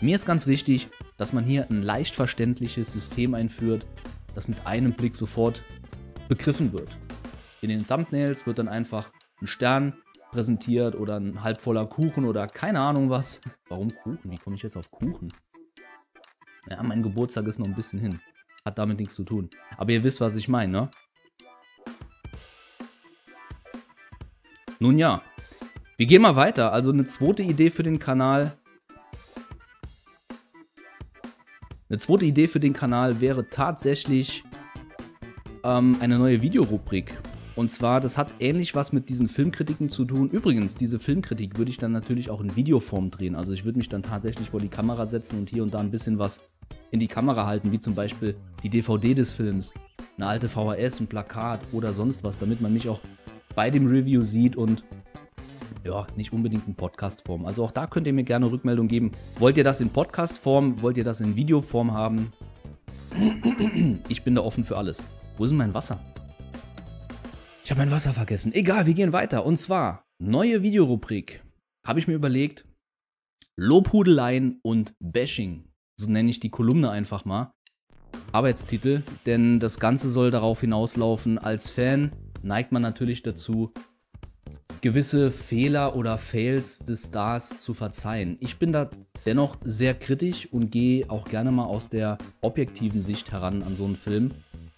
Mir 0.00 0.14
ist 0.14 0.24
ganz 0.24 0.46
wichtig, 0.46 0.90
dass 1.16 1.32
man 1.32 1.42
hier 1.42 1.68
ein 1.70 1.82
leicht 1.82 2.14
verständliches 2.14 2.92
System 2.92 3.34
einführt, 3.34 3.84
das 4.32 4.46
mit 4.46 4.64
einem 4.64 4.92
Blick 4.92 5.16
sofort 5.16 5.60
begriffen 6.28 6.72
wird. 6.72 6.96
In 7.62 7.68
den 7.68 7.84
Thumbnails 7.84 8.46
wird 8.46 8.60
dann 8.60 8.68
einfach 8.68 9.10
ein 9.42 9.48
Stern 9.48 9.94
präsentiert 10.30 10.94
oder 10.94 11.18
ein 11.18 11.42
halb 11.42 11.60
voller 11.60 11.86
Kuchen 11.86 12.24
oder 12.24 12.46
keine 12.46 12.80
Ahnung 12.80 13.10
was. 13.10 13.40
Warum 13.68 13.88
Kuchen? 13.90 14.30
Wie 14.30 14.38
komme 14.38 14.56
ich 14.56 14.62
jetzt 14.62 14.76
auf 14.76 14.90
Kuchen? 14.90 15.32
Ja, 16.70 16.82
mein 16.82 17.02
Geburtstag 17.02 17.46
ist 17.46 17.58
noch 17.58 17.66
ein 17.66 17.74
bisschen 17.74 17.98
hin. 17.98 18.20
Hat 18.64 18.78
damit 18.78 18.98
nichts 18.98 19.14
zu 19.14 19.24
tun. 19.24 19.48
Aber 19.76 19.92
ihr 19.92 20.04
wisst, 20.04 20.20
was 20.20 20.36
ich 20.36 20.48
meine, 20.48 20.72
ne? 20.72 20.90
Nun 24.78 24.98
ja, 24.98 25.22
wir 25.96 26.06
gehen 26.06 26.22
mal 26.22 26.36
weiter. 26.36 26.72
Also 26.72 26.90
eine 26.90 27.04
zweite 27.04 27.42
Idee 27.42 27.70
für 27.70 27.82
den 27.82 27.98
Kanal. 27.98 28.56
Eine 31.88 31.98
zweite 31.98 32.24
Idee 32.24 32.46
für 32.46 32.60
den 32.60 32.72
Kanal 32.72 33.20
wäre 33.20 33.48
tatsächlich 33.50 34.44
ähm, 35.64 35.96
eine 36.00 36.18
neue 36.18 36.40
Videorubrik. 36.40 37.12
Und 37.56 37.70
zwar, 37.70 38.00
das 38.00 38.16
hat 38.16 38.28
ähnlich 38.38 38.74
was 38.74 38.92
mit 38.92 39.08
diesen 39.08 39.28
Filmkritiken 39.28 39.88
zu 39.88 40.04
tun. 40.04 40.30
Übrigens, 40.30 40.76
diese 40.76 40.98
Filmkritik 40.98 41.58
würde 41.58 41.70
ich 41.70 41.78
dann 41.78 41.92
natürlich 41.92 42.30
auch 42.30 42.40
in 42.40 42.54
Videoform 42.56 43.10
drehen. 43.10 43.34
Also 43.34 43.52
ich 43.52 43.64
würde 43.64 43.78
mich 43.78 43.88
dann 43.88 44.02
tatsächlich 44.02 44.50
vor 44.50 44.60
die 44.60 44.68
Kamera 44.68 45.06
setzen 45.06 45.38
und 45.40 45.50
hier 45.50 45.62
und 45.62 45.74
da 45.74 45.80
ein 45.80 45.90
bisschen 45.90 46.18
was 46.18 46.40
in 46.90 47.00
die 47.00 47.08
Kamera 47.08 47.46
halten, 47.46 47.72
wie 47.72 47.80
zum 47.80 47.94
Beispiel 47.94 48.36
die 48.62 48.68
DVD 48.68 49.14
des 49.14 49.32
Films, 49.32 49.74
eine 50.16 50.26
alte 50.26 50.48
VHS, 50.48 51.00
ein 51.00 51.06
Plakat 51.06 51.60
oder 51.72 51.92
sonst 51.92 52.24
was, 52.24 52.38
damit 52.38 52.60
man 52.60 52.72
mich 52.72 52.88
auch 52.88 53.00
bei 53.54 53.70
dem 53.70 53.86
Review 53.86 54.22
sieht 54.22 54.56
und 54.56 54.84
ja, 55.84 56.06
nicht 56.16 56.32
unbedingt 56.32 56.66
in 56.66 56.74
Podcast-Form. 56.74 57.46
Also 57.46 57.64
auch 57.64 57.70
da 57.70 57.86
könnt 57.86 58.06
ihr 58.06 58.12
mir 58.12 58.24
gerne 58.24 58.50
Rückmeldung 58.50 58.86
geben. 58.86 59.12
Wollt 59.38 59.56
ihr 59.56 59.64
das 59.64 59.80
in 59.80 59.90
Podcast-Form? 59.90 60.82
Wollt 60.82 60.98
ihr 60.98 61.04
das 61.04 61.20
in 61.20 61.36
Videoform 61.36 61.92
haben? 61.92 62.32
Ich 64.08 64.22
bin 64.22 64.34
da 64.34 64.42
offen 64.42 64.62
für 64.62 64.76
alles. 64.76 65.02
Wo 65.36 65.44
ist 65.44 65.50
denn 65.50 65.58
mein 65.58 65.74
Wasser? 65.74 65.98
Ich 67.70 67.72
habe 67.72 67.82
mein 67.82 67.92
Wasser 67.92 68.12
vergessen. 68.12 68.52
Egal, 68.52 68.86
wir 68.86 68.94
gehen 68.94 69.12
weiter. 69.12 69.46
Und 69.46 69.56
zwar, 69.56 70.02
neue 70.18 70.64
Videorubrik. 70.64 71.44
Habe 71.86 72.00
ich 72.00 72.08
mir 72.08 72.14
überlegt, 72.14 72.64
Lobhudeleien 73.56 74.58
und 74.64 74.92
Bashing. 74.98 75.68
So 75.96 76.10
nenne 76.10 76.30
ich 76.30 76.40
die 76.40 76.50
Kolumne 76.50 76.90
einfach 76.90 77.24
mal. 77.24 77.52
Arbeitstitel, 78.32 79.04
denn 79.24 79.60
das 79.60 79.78
Ganze 79.78 80.10
soll 80.10 80.32
darauf 80.32 80.62
hinauslaufen, 80.62 81.38
als 81.38 81.70
Fan 81.70 82.10
neigt 82.42 82.72
man 82.72 82.82
natürlich 82.82 83.22
dazu, 83.22 83.72
gewisse 84.80 85.30
Fehler 85.30 85.94
oder 85.94 86.18
Fails 86.18 86.80
des 86.80 87.06
Stars 87.06 87.60
zu 87.60 87.72
verzeihen. 87.72 88.36
Ich 88.40 88.58
bin 88.58 88.72
da 88.72 88.90
dennoch 89.26 89.58
sehr 89.62 89.94
kritisch 89.94 90.48
und 90.50 90.72
gehe 90.72 91.08
auch 91.08 91.28
gerne 91.28 91.52
mal 91.52 91.66
aus 91.66 91.88
der 91.88 92.18
objektiven 92.40 93.00
Sicht 93.00 93.30
heran 93.30 93.62
an 93.62 93.76
so 93.76 93.84
einen 93.84 93.94
Film 93.94 94.32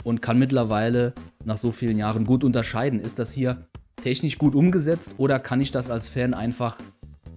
und 0.05 0.23
kann 0.23 0.39
mittlerweile 0.39 1.13
nach 1.45 1.59
so 1.59 1.73
vielen 1.73 1.99
Jahren 1.99 2.25
gut 2.25 2.45
unterscheiden. 2.45 3.01
Ist 3.01 3.19
das 3.19 3.33
hier 3.33 3.67
technisch 4.03 4.39
gut 4.39 4.55
umgesetzt 4.55 5.15
oder 5.19 5.39
kann 5.39 5.61
ich 5.61 5.71
das 5.71 5.91
als 5.91 6.09
Fan 6.09 6.35
einfach 6.35 6.77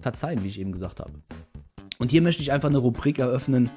verzeihen, 0.00 0.42
wie 0.42 0.48
ich 0.48 0.60
eben 0.60 0.72
gesagt 0.72 1.00
habe? 1.00 1.12
Und 1.98 2.10
hier 2.10 2.22
möchte 2.22 2.42
ich 2.42 2.52
einfach 2.52 2.68
eine 2.68 2.78
Rubrik 2.78 3.18
eröffnen. 3.18 3.70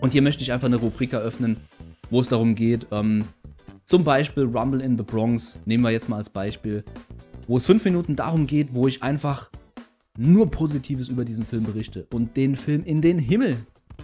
Und 0.00 0.12
hier 0.12 0.22
möchte 0.22 0.42
ich 0.42 0.52
einfach 0.52 0.66
eine 0.66 0.76
Rubrik 0.76 1.12
eröffnen, 1.12 1.56
wo 2.10 2.20
es 2.20 2.28
darum 2.28 2.54
geht, 2.54 2.86
ähm, 2.90 3.24
zum 3.84 4.02
Beispiel 4.02 4.44
Rumble 4.44 4.80
in 4.80 4.98
the 4.98 5.04
Bronx, 5.04 5.60
nehmen 5.64 5.84
wir 5.84 5.90
jetzt 5.90 6.08
mal 6.08 6.16
als 6.16 6.28
Beispiel, 6.28 6.84
wo 7.46 7.56
es 7.56 7.66
fünf 7.66 7.84
Minuten 7.84 8.16
darum 8.16 8.48
geht, 8.48 8.74
wo 8.74 8.88
ich 8.88 9.02
einfach 9.02 9.48
nur 10.18 10.50
Positives 10.50 11.08
über 11.08 11.24
diesen 11.24 11.44
Film 11.44 11.62
berichte 11.62 12.06
und 12.12 12.36
den 12.36 12.56
Film 12.56 12.82
in 12.84 13.00
den 13.00 13.18
Himmel 13.18 13.56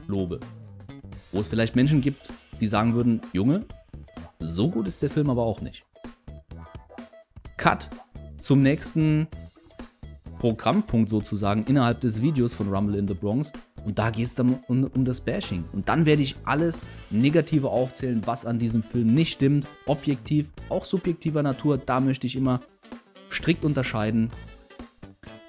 lobe. 0.07 0.39
Wo 1.33 1.41
es 1.41 1.49
vielleicht 1.49 1.75
Menschen 1.75 2.01
gibt, 2.01 2.29
die 2.63 2.69
sagen 2.69 2.95
würden, 2.95 3.21
Junge, 3.33 3.67
so 4.39 4.71
gut 4.71 4.87
ist 4.87 5.03
der 5.03 5.11
Film 5.11 5.29
aber 5.29 5.43
auch 5.43 5.61
nicht. 5.61 5.85
Cut 7.57 7.91
zum 8.41 8.63
nächsten 8.63 9.27
Programmpunkt 10.39 11.11
sozusagen 11.11 11.65
innerhalb 11.65 12.01
des 12.01 12.23
Videos 12.23 12.55
von 12.55 12.73
Rumble 12.73 12.97
in 12.97 13.09
the 13.09 13.15
Bronx. 13.15 13.53
Und 13.85 13.99
da 13.99 14.11
geht 14.11 14.27
es 14.27 14.37
dann 14.37 14.61
um, 14.69 14.85
um, 14.85 15.05
das 15.05 15.21
Bashing. 15.21 15.65
Und 15.73 15.89
dann 15.89 16.07
werde 16.07 16.23
ich 16.23 16.37
alles 16.45 16.87
Negative 17.11 17.69
aufzählen, 17.69 18.23
was 18.27 18.47
an 18.47 18.61
diesem 18.61 18.85
Film 18.85 19.13
nicht 19.13 19.33
stimmt. 19.33 19.67
Objektiv, 19.87 20.53
auch 20.69 20.85
subjektiver 20.85 21.43
Natur. 21.43 21.79
Da 21.79 21.99
möchte 21.99 22.29
ich 22.29 22.37
immer 22.37 22.61
strikt 23.29 23.65
unterscheiden. 23.65 24.31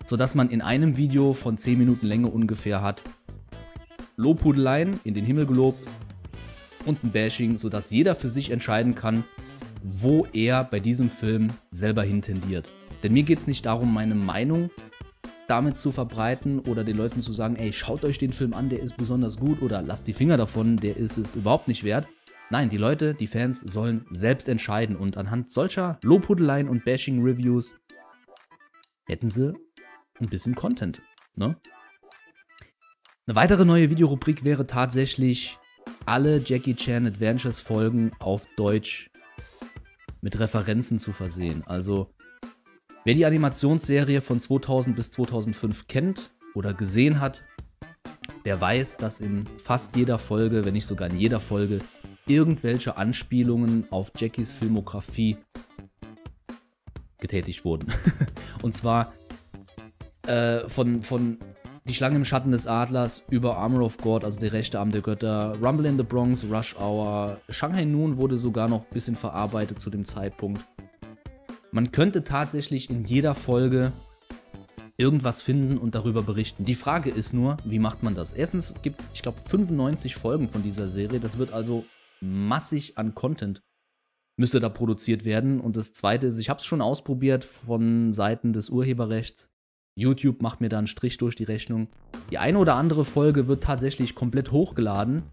Sodass 0.06 0.34
man 0.34 0.50
in 0.50 0.64
einem 0.64 0.98
Video 0.98 1.34
von 1.34 1.60
10 1.60 1.78
Minuten 1.78 2.08
Länge 2.08 2.28
ungefähr 2.28 2.82
hat. 2.82 3.04
Lobhudeleien 4.16 5.00
in 5.04 5.14
den 5.14 5.26
Himmel 5.26 5.46
gelobt 5.46 5.80
und 6.86 7.04
ein 7.04 7.12
Bashing, 7.12 7.58
sodass 7.58 7.92
jeder 7.92 8.16
für 8.16 8.30
sich 8.30 8.52
entscheiden 8.52 8.96
kann, 8.96 9.24
wo 9.84 10.26
er 10.34 10.64
bei 10.64 10.80
diesem 10.80 11.10
Film 11.10 11.52
selber 11.72 12.04
hintendiert. 12.04 12.72
Denn 13.04 13.14
mir 13.14 13.24
geht 13.24 13.40
es 13.40 13.48
nicht 13.48 13.66
darum, 13.66 13.94
meine 13.94 14.16
Meinung 14.16 14.70
damit 15.48 15.78
zu 15.78 15.92
verbreiten 15.92 16.60
oder 16.60 16.84
den 16.84 16.98
Leuten 16.98 17.22
zu 17.22 17.34
sagen, 17.34 17.56
ey, 17.58 17.74
schaut 17.74 18.06
euch 18.06 18.18
den 18.18 18.32
Film 18.32 18.54
an, 18.54 18.70
der 18.70 18.80
ist 18.80 18.96
besonders 18.96 19.38
gut 19.38 19.62
oder 19.62 19.82
lasst 19.82 20.08
die 20.08 20.14
Finger 20.14 20.38
davon, 20.38 20.78
der 20.78 20.96
ist 20.96 21.18
es 21.18 21.36
überhaupt 21.36 21.68
nicht 21.68 21.84
wert. 21.84 22.08
Nein, 22.50 22.70
die 22.70 22.78
Leute, 22.78 23.14
die 23.14 23.28
Fans 23.28 23.60
sollen 23.60 24.06
selbst 24.12 24.48
entscheiden 24.48 24.96
und 24.96 25.18
anhand 25.18 25.52
solcher 25.52 26.00
Lobhudeleien 26.04 26.70
und 26.70 26.86
Bashing-Reviews 26.86 27.76
hätten 29.06 29.30
sie 29.30 29.54
ein 30.20 30.30
bisschen 30.30 30.56
Content. 30.56 31.02
Ne? 31.36 31.58
Eine 33.26 33.36
weitere 33.36 33.66
neue 33.66 33.90
Videorubrik 33.90 34.44
wäre 34.46 34.68
tatsächlich 34.68 35.58
alle 36.06 36.42
Jackie 36.44 36.76
Chan 36.76 37.06
Adventures 37.06 37.60
Folgen 37.60 38.12
auf 38.20 38.46
Deutsch 38.56 39.10
mit 40.22 40.40
Referenzen 40.40 41.00
zu 41.00 41.12
versehen. 41.12 41.64
Also, 41.66 42.14
wer 43.04 43.14
die 43.14 43.26
Animationsserie 43.26 44.22
von 44.22 44.40
2000 44.40 44.96
bis 44.96 45.12
2005 45.12 45.88
kennt 45.88 46.32
oder 46.56 46.74
gesehen 46.74 47.20
hat, 47.20 47.44
der 48.46 48.60
weiß, 48.60 48.98
dass 48.98 49.20
in 49.20 49.48
fast 49.58 49.96
jeder 49.96 50.20
Folge, 50.20 50.66
wenn 50.66 50.74
nicht 50.74 50.86
sogar 50.86 51.10
in 51.10 51.18
jeder 51.18 51.40
Folge, 51.40 51.82
irgendwelche 52.28 52.98
Anspielungen 52.98 53.88
auf 53.92 54.12
Jackies 54.16 54.54
Filmografie 54.54 55.38
getätigt 57.20 57.66
wurden. 57.66 57.92
Und 58.62 58.74
zwar 58.74 59.14
äh, 60.28 60.68
von, 60.70 61.02
von 61.02 61.38
die 61.86 61.94
Schlange 61.94 62.16
im 62.16 62.26
Schatten 62.26 62.52
des 62.52 62.68
Adlers 62.68 63.24
über 63.30 63.58
Armor 63.58 63.82
of 63.82 63.98
God, 63.98 64.24
also 64.24 64.40
der 64.40 64.54
rechte 64.54 64.80
Arm 64.80 64.92
der 64.92 65.02
Götter, 65.02 65.58
Rumble 65.62 65.86
in 65.86 65.98
the 65.98 66.04
Bronx, 66.04 66.46
Rush 66.50 66.76
Hour, 66.78 67.42
Shanghai 67.50 67.86
Noon 67.86 68.18
wurde 68.18 68.38
sogar 68.38 68.70
noch 68.70 68.82
ein 68.82 68.94
bisschen 68.94 69.16
verarbeitet 69.16 69.80
zu 69.80 69.90
dem 69.90 70.06
Zeitpunkt. 70.06 70.66
Man 71.72 71.92
könnte 71.92 72.24
tatsächlich 72.24 72.90
in 72.90 73.04
jeder 73.04 73.36
Folge 73.36 73.92
irgendwas 74.96 75.42
finden 75.42 75.78
und 75.78 75.96
darüber 75.96 76.22
berichten. 76.22 76.66
Die 76.66 76.76
Frage 76.76 77.10
ist 77.10 77.34
nur, 77.34 77.58
wie 77.66 77.80
macht 77.80 78.04
man 78.04 78.16
das? 78.16 78.32
Erstens 78.32 78.76
gibt 78.82 79.02
es, 79.02 79.10
ich 79.14 79.22
glaube, 79.22 79.40
95 79.48 80.16
Folgen 80.16 80.50
von 80.50 80.64
dieser 80.64 80.88
Serie. 80.88 81.20
Das 81.20 81.38
wird 81.38 81.52
also 81.52 81.84
massig 82.22 82.98
an 82.98 83.16
Content 83.16 83.62
müsste 84.38 84.60
da 84.60 84.70
produziert 84.70 85.26
werden. 85.26 85.60
Und 85.60 85.76
das 85.76 85.94
Zweite 85.94 86.28
ist, 86.28 86.40
ich 86.40 86.50
habe 86.50 86.60
es 86.60 86.66
schon 86.66 86.82
ausprobiert 86.82 87.44
von 87.44 88.14
Seiten 88.14 88.54
des 88.54 88.70
Urheberrechts. 88.70 89.53
YouTube 89.96 90.42
macht 90.42 90.62
mir 90.62 90.70
da 90.70 90.78
einen 90.78 90.88
Strich 90.88 91.18
durch 91.18 91.36
die 91.36 91.44
Rechnung. 91.44 91.88
Die 92.32 92.38
eine 92.38 92.58
oder 92.58 92.76
andere 92.76 93.06
Folge 93.06 93.48
wird 93.48 93.64
tatsächlich 93.64 94.16
komplett 94.16 94.52
hochgeladen, 94.52 95.24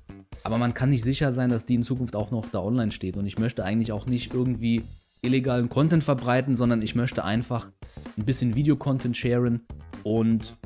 aber 0.43 0.59
man 0.59 0.75
kann 0.75 0.90
nicht 0.90 1.02
sicher 1.02 1.33
sein, 1.33 1.50
dass 1.50 1.67
die 1.67 1.75
in 1.75 1.83
Zukunft 1.83 2.14
auch 2.14 2.31
noch 2.31 2.47
da 2.50 2.61
online 2.61 2.93
steht. 2.93 3.17
Und 3.17 3.26
ich 3.26 3.38
möchte 3.38 3.64
eigentlich 3.64 3.93
auch 3.93 4.07
nicht 4.07 4.35
irgendwie 4.35 4.83
illegalen 5.23 5.69
Content 5.69 6.05
verbreiten, 6.05 6.55
sondern 6.55 6.83
ich 6.83 6.95
möchte 6.95 7.25
einfach 7.25 7.71
ein 8.17 8.25
bisschen 8.25 8.55
Videocontent 8.55 9.17
sharen 9.17 9.67
und 10.02 10.57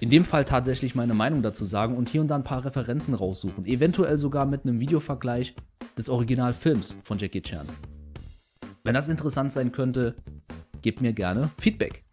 in 0.00 0.10
dem 0.10 0.24
Fall 0.24 0.44
tatsächlich 0.44 0.94
meine 0.94 1.14
Meinung 1.14 1.42
dazu 1.42 1.64
sagen 1.64 1.96
und 1.96 2.08
hier 2.08 2.20
und 2.20 2.28
da 2.28 2.36
ein 2.36 2.44
paar 2.44 2.64
Referenzen 2.64 3.14
raussuchen. 3.14 3.66
Eventuell 3.66 4.16
sogar 4.16 4.46
mit 4.46 4.64
einem 4.64 4.78
Videovergleich 4.78 5.54
des 5.96 6.08
Originalfilms 6.08 6.96
von 7.02 7.18
Jackie 7.18 7.42
Chan. 7.42 7.66
Wenn 8.84 8.94
das 8.94 9.08
interessant 9.08 9.52
sein 9.52 9.72
könnte, 9.72 10.14
gebt 10.82 11.00
mir 11.00 11.12
gerne 11.12 11.50
Feedback. 11.58 12.04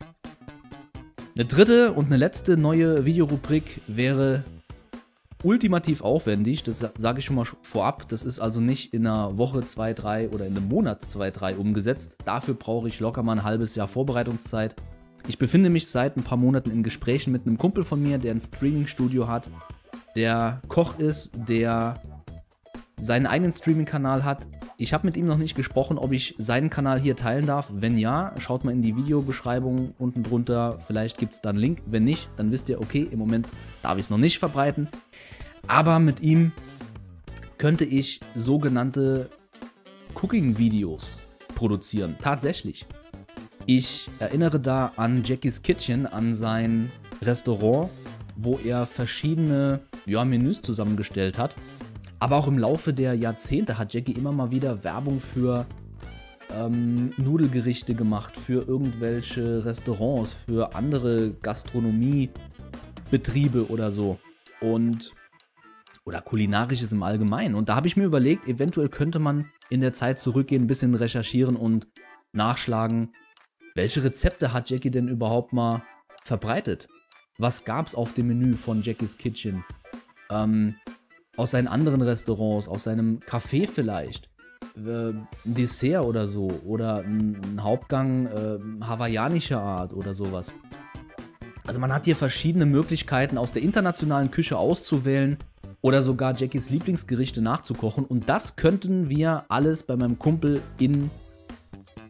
Eine 1.38 1.44
dritte 1.44 1.92
und 1.92 2.06
eine 2.06 2.16
letzte 2.16 2.56
neue 2.56 3.04
Videorubrik 3.04 3.82
wäre 3.88 4.46
ultimativ 5.44 6.02
aufwendig. 6.02 6.64
Das 6.64 6.80
sage 6.96 7.20
ich 7.20 7.26
schon 7.26 7.36
mal 7.36 7.46
vorab. 7.62 8.08
Das 8.08 8.24
ist 8.24 8.40
also 8.40 8.62
nicht 8.62 8.94
in 8.94 9.06
einer 9.06 9.38
Woche, 9.38 9.66
zwei, 9.66 9.94
drei 9.94 10.30
oder 10.30 10.48
in 10.48 10.56
einem 10.56 10.70
Monat, 10.70 11.12
zwei, 11.12 11.32
drei 11.32 11.58
umgesetzt. 11.58 12.20
Dafür 12.24 12.54
brauche 12.54 12.88
ich 12.88 13.02
locker 13.02 13.22
mal 13.22 13.34
ein 13.34 13.44
halbes 13.44 13.76
Jahr 13.76 13.90
Vorbereitungszeit. 13.90 14.76
Ich 15.28 15.38
befinde 15.38 15.70
mich 15.70 15.90
seit 15.90 16.16
ein 16.16 16.24
paar 16.24 16.38
Monaten 16.38 16.72
in 16.72 16.84
Gesprächen 16.84 17.34
mit 17.34 17.46
einem 17.46 17.58
Kumpel 17.58 17.84
von 17.84 18.02
mir, 18.02 18.18
der 18.18 18.32
ein 18.32 18.40
Streaming-Studio 18.40 19.28
hat, 19.28 19.50
der 20.16 20.62
Koch 20.70 21.00
ist, 21.00 21.34
der 21.50 22.02
seinen 23.06 23.28
eigenen 23.28 23.52
Streaming-Kanal 23.52 24.26
hat, 24.26 24.48
ich 24.78 24.94
habe 24.94 25.08
mit 25.08 25.16
ihm 25.16 25.28
noch 25.28 25.38
nicht 25.38 25.56
gesprochen, 25.56 25.98
ob 25.98 26.12
ich 26.12 26.36
seinen 26.38 26.70
Kanal 26.70 27.00
hier 27.00 27.16
teilen 27.16 27.46
darf. 27.46 27.72
Wenn 27.74 27.98
ja, 27.98 28.34
schaut 28.40 28.66
mal 28.66 28.72
in 28.72 28.82
die 28.82 28.96
Videobeschreibung 28.98 29.94
unten 29.98 30.24
drunter. 30.24 30.80
Vielleicht 30.80 31.18
gibt 31.18 31.34
es 31.34 31.42
da 31.42 31.52
einen 31.52 31.60
Link. 31.60 31.82
Wenn 31.86 32.04
nicht, 32.04 32.30
dann 32.36 32.52
wisst 32.52 32.68
ihr, 32.68 32.82
okay, 32.82 33.08
im 33.10 33.20
Moment 33.20 33.48
darf 33.84 33.98
ich 33.98 34.06
es 34.06 34.10
noch 34.10 34.18
nicht 34.18 34.40
verbreiten. 34.40 34.90
Aber 35.68 36.00
mit 36.00 36.20
ihm 36.20 36.52
könnte 37.58 37.86
ich 37.86 38.20
sogenannte 38.36 39.30
Cooking-Videos 40.16 41.22
produzieren. 41.54 42.18
Tatsächlich. 42.20 42.86
Ich 43.66 44.10
erinnere 44.20 44.60
da 44.60 44.92
an 44.98 45.24
Jackie's 45.24 45.62
Kitchen, 45.62 46.06
an 46.06 46.34
sein 46.34 46.92
Restaurant, 47.22 47.90
wo 48.36 48.58
er 48.58 48.86
verschiedene 48.86 49.80
ja, 50.06 50.26
Menüs 50.26 50.62
zusammengestellt 50.62 51.38
hat 51.38 51.56
aber 52.20 52.38
auch 52.38 52.48
im 52.48 52.58
Laufe 52.58 52.94
der 52.94 53.14
Jahrzehnte 53.14 53.78
hat 53.78 53.94
Jackie 53.94 54.14
immer 54.14 54.32
mal 54.32 54.50
wieder 54.52 54.84
Werbung 54.84 55.20
für 55.20 55.66
ähm, 56.54 57.12
Nudelgerichte 57.18 57.96
gemacht, 57.96 58.38
für 58.38 58.68
irgendwelche 58.68 59.66
Restaurants, 59.66 60.34
für 60.34 60.76
andere 60.76 61.32
Gastronomiebetriebe 61.42 63.70
oder 63.70 63.92
so. 63.92 64.20
Und 64.62 65.14
oder 66.06 66.22
kulinarisches 66.22 66.92
im 66.92 67.04
Allgemeinen. 67.04 67.56
Und 67.56 67.70
da 67.70 67.76
habe 67.76 67.88
ich 67.88 67.98
mir 67.98 68.06
überlegt, 68.06 68.48
eventuell 68.48 68.90
könnte 68.90 69.20
man 69.20 69.50
in 69.70 69.82
der 69.82 69.92
Zeit 69.92 70.20
zurückgehen, 70.20 70.64
ein 70.64 70.68
bisschen 70.68 70.94
recherchieren 70.94 71.56
und 71.56 71.88
nachschlagen, 72.32 73.14
welche 73.74 74.04
Rezepte 74.04 74.54
hat 74.54 74.70
Jackie 74.70 74.92
denn 74.92 75.08
überhaupt 75.08 75.52
mal 75.52 75.84
verbreitet? 76.24 76.88
Was 77.38 77.66
gab 77.66 77.88
es 77.88 77.96
auf 77.96 78.14
dem 78.14 78.28
Menü 78.28 78.56
von 78.56 78.84
Jackies 78.84 79.18
Kitchen? 79.18 79.66
Ähm, 80.30 80.76
aus 81.38 81.52
seinen 81.52 81.68
anderen 81.68 82.02
Restaurants, 82.02 82.68
aus 82.68 82.84
seinem 82.84 83.20
Café 83.20 83.68
vielleicht? 83.68 84.30
Äh, 84.78 85.10
ein 85.10 85.28
Dessert 85.44 86.06
oder 86.06 86.28
so? 86.28 86.50
Oder 86.66 87.00
ein, 87.00 87.60
Hauptgang 87.62 88.28
äh, 88.28 88.86
hawaiianischer 88.86 89.62
Art 89.62 89.94
oder 89.94 90.16
sowas? 90.16 90.56
Also 91.66 91.80
man 91.80 91.92
hat 91.94 92.06
hier 92.06 92.16
verschiedene 92.16 92.66
Möglichkeiten 92.66 93.38
aus 93.38 93.52
der 93.52 93.64
internationalen 93.64 94.32
Küche 94.32 94.58
auszuwählen 94.58 95.38
oder 95.82 96.02
sogar 96.02 96.36
Jackies 96.36 96.70
Lieblingsgerichte 96.70 97.42
nachzukochen. 97.42 98.06
Und 98.06 98.30
das 98.30 98.56
könnten 98.56 99.10
wir 99.10 99.46
alles 99.50 99.84
bei 99.84 99.96
meinem 99.96 100.20
Kumpel 100.20 100.62
in 100.80 101.10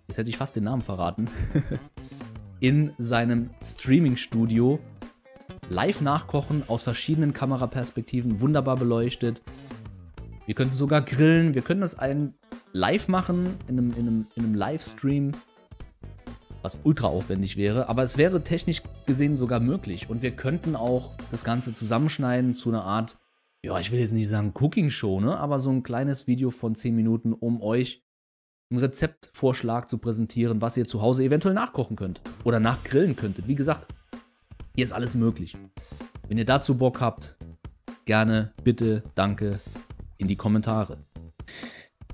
jetzt 0.08 0.18
hätte 0.18 0.30
ich 0.30 0.38
fast 0.38 0.56
den 0.56 0.64
Namen 0.64 0.82
verraten, 0.82 1.30
in 2.60 2.94
seinem 2.98 3.50
Streaming-Studio 3.64 4.80
live 5.70 6.02
nachkochen 6.02 6.64
aus 6.68 6.84
verschiedenen 6.84 7.34
Kameraperspektiven, 7.34 8.42
wunderbar 8.42 8.78
beleuchtet. 8.78 9.42
Wir 10.46 10.56
könnten 10.56 10.76
sogar 10.76 11.02
grillen, 11.02 11.56
wir 11.56 11.62
könnten 11.62 11.82
das 11.82 11.98
ein 11.98 12.36
live 12.72 13.08
machen, 13.08 13.56
in 13.68 13.80
einem, 13.80 13.92
in 13.92 14.00
einem, 14.08 14.28
in 14.36 14.44
einem 14.44 14.56
Livestream, 14.56 15.32
was 16.62 16.78
ultra 16.84 17.08
aufwendig 17.08 17.58
wäre, 17.58 17.90
aber 17.90 18.04
es 18.04 18.18
wäre 18.18 18.44
technisch 18.44 18.84
gesehen 19.06 19.38
sogar 19.38 19.60
möglich. 19.60 20.10
Und 20.10 20.22
wir 20.22 20.32
könnten 20.32 20.76
auch 20.76 21.12
das 21.32 21.44
Ganze 21.44 21.74
zusammenschneiden 21.74 22.54
zu 22.54 22.70
einer 22.70 22.84
Art, 22.84 23.18
ja, 23.64 23.80
ich 23.80 23.92
will 23.92 24.00
jetzt 24.00 24.14
nicht 24.14 24.28
sagen 24.28 24.54
Cooking-Show, 24.54 25.20
ne? 25.20 25.38
aber 25.38 25.60
so 25.60 25.72
ein 25.72 25.82
kleines 25.82 26.28
Video 26.28 26.52
von 26.52 26.76
10 26.76 26.96
Minuten, 26.96 27.34
um 27.34 27.62
euch 27.62 28.04
einen 28.70 28.80
Rezeptvorschlag 28.80 29.90
zu 29.90 29.98
präsentieren, 29.98 30.62
was 30.62 30.78
ihr 30.78 30.86
zu 30.86 31.02
Hause 31.02 31.24
eventuell 31.24 31.54
nachkochen 31.54 31.96
könnt 31.96 32.22
oder 32.44 32.60
nachgrillen 32.60 33.16
könntet. 33.16 33.48
Wie 33.48 33.56
gesagt, 33.56 33.88
hier 34.76 34.84
ist 34.84 34.92
alles 34.92 35.16
möglich. 35.16 35.56
Wenn 36.28 36.38
ihr 36.38 36.46
dazu 36.46 36.78
Bock 36.78 37.00
habt, 37.00 37.36
gerne, 38.04 38.52
bitte, 38.64 39.04
danke 39.16 39.60
in 40.18 40.28
die 40.28 40.36
Kommentare. 40.36 40.98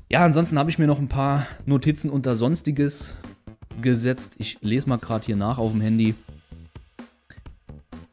Ja, 0.10 0.24
ansonsten 0.24 0.60
habe 0.60 0.70
ich 0.70 0.78
mir 0.78 0.88
noch 0.88 1.00
ein 1.00 1.08
paar 1.08 1.48
Notizen 1.66 2.10
unter 2.12 2.36
Sonstiges 2.36 3.18
gesetzt. 3.82 4.34
Ich 4.38 4.60
lese 4.62 4.90
mal 4.90 4.98
gerade 4.98 5.26
hier 5.26 5.38
nach 5.38 5.58
auf 5.58 5.72
dem 5.72 5.82
Handy. 5.82 6.14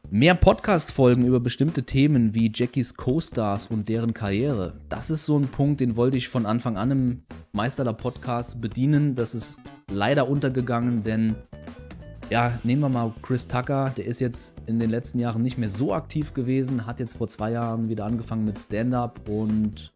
Mehr 0.09 0.33
Podcast-Folgen 0.33 1.25
über 1.25 1.39
bestimmte 1.39 1.83
Themen 1.83 2.33
wie 2.33 2.51
Jackies 2.53 2.95
Co-Stars 2.95 3.67
und 3.67 3.87
deren 3.87 4.15
Karriere. 4.15 4.79
Das 4.89 5.11
ist 5.11 5.25
so 5.25 5.37
ein 5.37 5.47
Punkt, 5.47 5.81
den 5.81 5.95
wollte 5.95 6.17
ich 6.17 6.27
von 6.27 6.47
Anfang 6.47 6.77
an 6.77 6.89
im 6.89 7.23
Meisterler 7.51 7.93
Podcast 7.93 8.59
bedienen. 8.59 9.13
Das 9.13 9.35
ist 9.35 9.59
leider 9.91 10.27
untergegangen, 10.27 11.03
denn 11.03 11.35
ja, 12.29 12.59
nehmen 12.63 12.81
wir 12.81 12.89
mal 12.89 13.11
Chris 13.21 13.47
Tucker, 13.47 13.91
der 13.97 14.05
ist 14.05 14.19
jetzt 14.19 14.55
in 14.67 14.79
den 14.79 14.89
letzten 14.89 15.19
Jahren 15.19 15.41
nicht 15.41 15.57
mehr 15.57 15.69
so 15.69 15.93
aktiv 15.93 16.33
gewesen, 16.33 16.85
hat 16.85 16.99
jetzt 16.99 17.17
vor 17.17 17.27
zwei 17.27 17.51
Jahren 17.51 17.89
wieder 17.89 18.05
angefangen 18.05 18.45
mit 18.45 18.59
Stand-up 18.59 19.27
und 19.27 19.91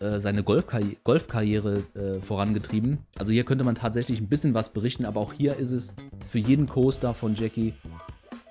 äh, 0.00 0.20
seine 0.20 0.44
Golfkarri 0.44 0.98
Golfkarriere 1.02 1.82
äh, 1.94 2.20
vorangetrieben. 2.20 2.98
Also 3.18 3.32
hier 3.32 3.44
könnte 3.44 3.64
man 3.64 3.74
tatsächlich 3.74 4.20
ein 4.20 4.28
bisschen 4.28 4.54
was 4.54 4.72
berichten, 4.72 5.04
aber 5.04 5.20
auch 5.20 5.32
hier 5.32 5.56
ist 5.56 5.72
es 5.72 5.94
für 6.28 6.38
jeden 6.38 6.68
Co-Star 6.68 7.12
von 7.12 7.34
Jackie 7.34 7.74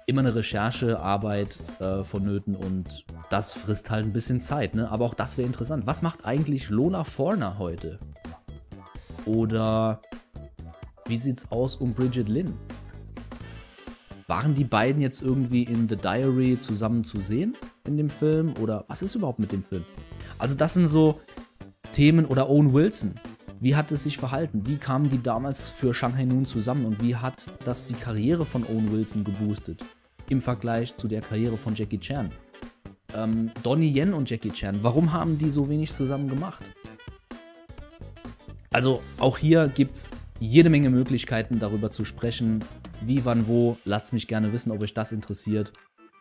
immer 0.06 0.20
eine 0.20 0.36
Recherchearbeit 0.36 1.58
äh, 1.80 2.04
vonnöten 2.04 2.56
und 2.56 3.06
das 3.30 3.54
frisst 3.54 3.90
halt 3.90 4.06
ein 4.06 4.12
bisschen 4.12 4.42
Zeit, 4.42 4.76
ne? 4.76 4.92
Aber 4.92 5.06
auch 5.06 5.14
das 5.14 5.38
wäre 5.38 5.48
interessant. 5.48 5.88
Was 5.88 6.02
macht 6.02 6.26
eigentlich 6.26 6.70
Lola 6.70 7.06
Forner 7.06 7.58
heute? 7.58 8.00
Oder 9.26 10.02
wie 11.08 11.18
sieht's 11.18 11.50
aus 11.54 11.78
um 11.78 11.94
Bridget 11.94 12.28
Lynn? 12.28 12.54
Waren 14.34 14.56
die 14.56 14.64
beiden 14.64 15.00
jetzt 15.00 15.22
irgendwie 15.22 15.62
in 15.62 15.88
The 15.88 15.96
Diary 15.96 16.58
zusammen 16.58 17.04
zu 17.04 17.20
sehen 17.20 17.56
in 17.86 17.98
dem 17.98 18.10
Film? 18.10 18.56
Oder 18.60 18.84
was 18.88 19.04
ist 19.04 19.14
überhaupt 19.14 19.38
mit 19.38 19.52
dem 19.52 19.62
Film? 19.62 19.84
Also, 20.40 20.56
das 20.56 20.74
sind 20.74 20.88
so 20.88 21.20
Themen 21.92 22.26
oder 22.26 22.50
Owen 22.50 22.74
Wilson. 22.74 23.14
Wie 23.60 23.76
hat 23.76 23.92
es 23.92 24.02
sich 24.02 24.18
verhalten? 24.18 24.64
Wie 24.66 24.78
kamen 24.78 25.12
die 25.12 25.22
damals 25.22 25.70
für 25.70 25.94
Shanghai 25.94 26.26
Noon 26.26 26.46
zusammen 26.46 26.88
und 26.88 27.04
wie 27.04 27.16
hat 27.16 27.46
das 27.64 27.86
die 27.86 27.94
Karriere 27.94 28.44
von 28.44 28.64
Owen 28.64 28.92
Wilson 28.92 29.24
geboostet 29.24 29.86
im 30.30 30.42
Vergleich 30.42 30.98
zu 30.98 31.08
der 31.08 31.22
Karriere 31.22 31.56
von 31.56 31.76
Jackie 31.76 32.00
Chan? 32.00 32.32
Ähm, 33.14 33.52
Donnie 33.62 33.96
Yen 33.96 34.16
und 34.16 34.32
Jackie 34.32 34.50
Chan, 34.50 34.80
warum 34.82 35.14
haben 35.14 35.38
die 35.38 35.52
so 35.52 35.70
wenig 35.70 35.94
zusammen 35.94 36.28
gemacht? 36.28 36.66
Also 38.72 39.04
auch 39.20 39.38
hier 39.38 39.68
gibt 39.68 39.96
es 39.96 40.10
jede 40.40 40.72
Menge 40.72 40.90
Möglichkeiten 40.90 41.60
darüber 41.60 41.92
zu 41.92 42.04
sprechen, 42.04 42.64
wie, 43.08 43.26
wann, 43.26 43.48
wo. 43.48 43.78
Lasst 43.86 44.14
mich 44.14 44.28
gerne 44.28 44.54
wissen, 44.54 44.72
ob 44.72 44.82
euch 44.84 44.94
das 44.94 45.12
interessiert. 45.12 45.72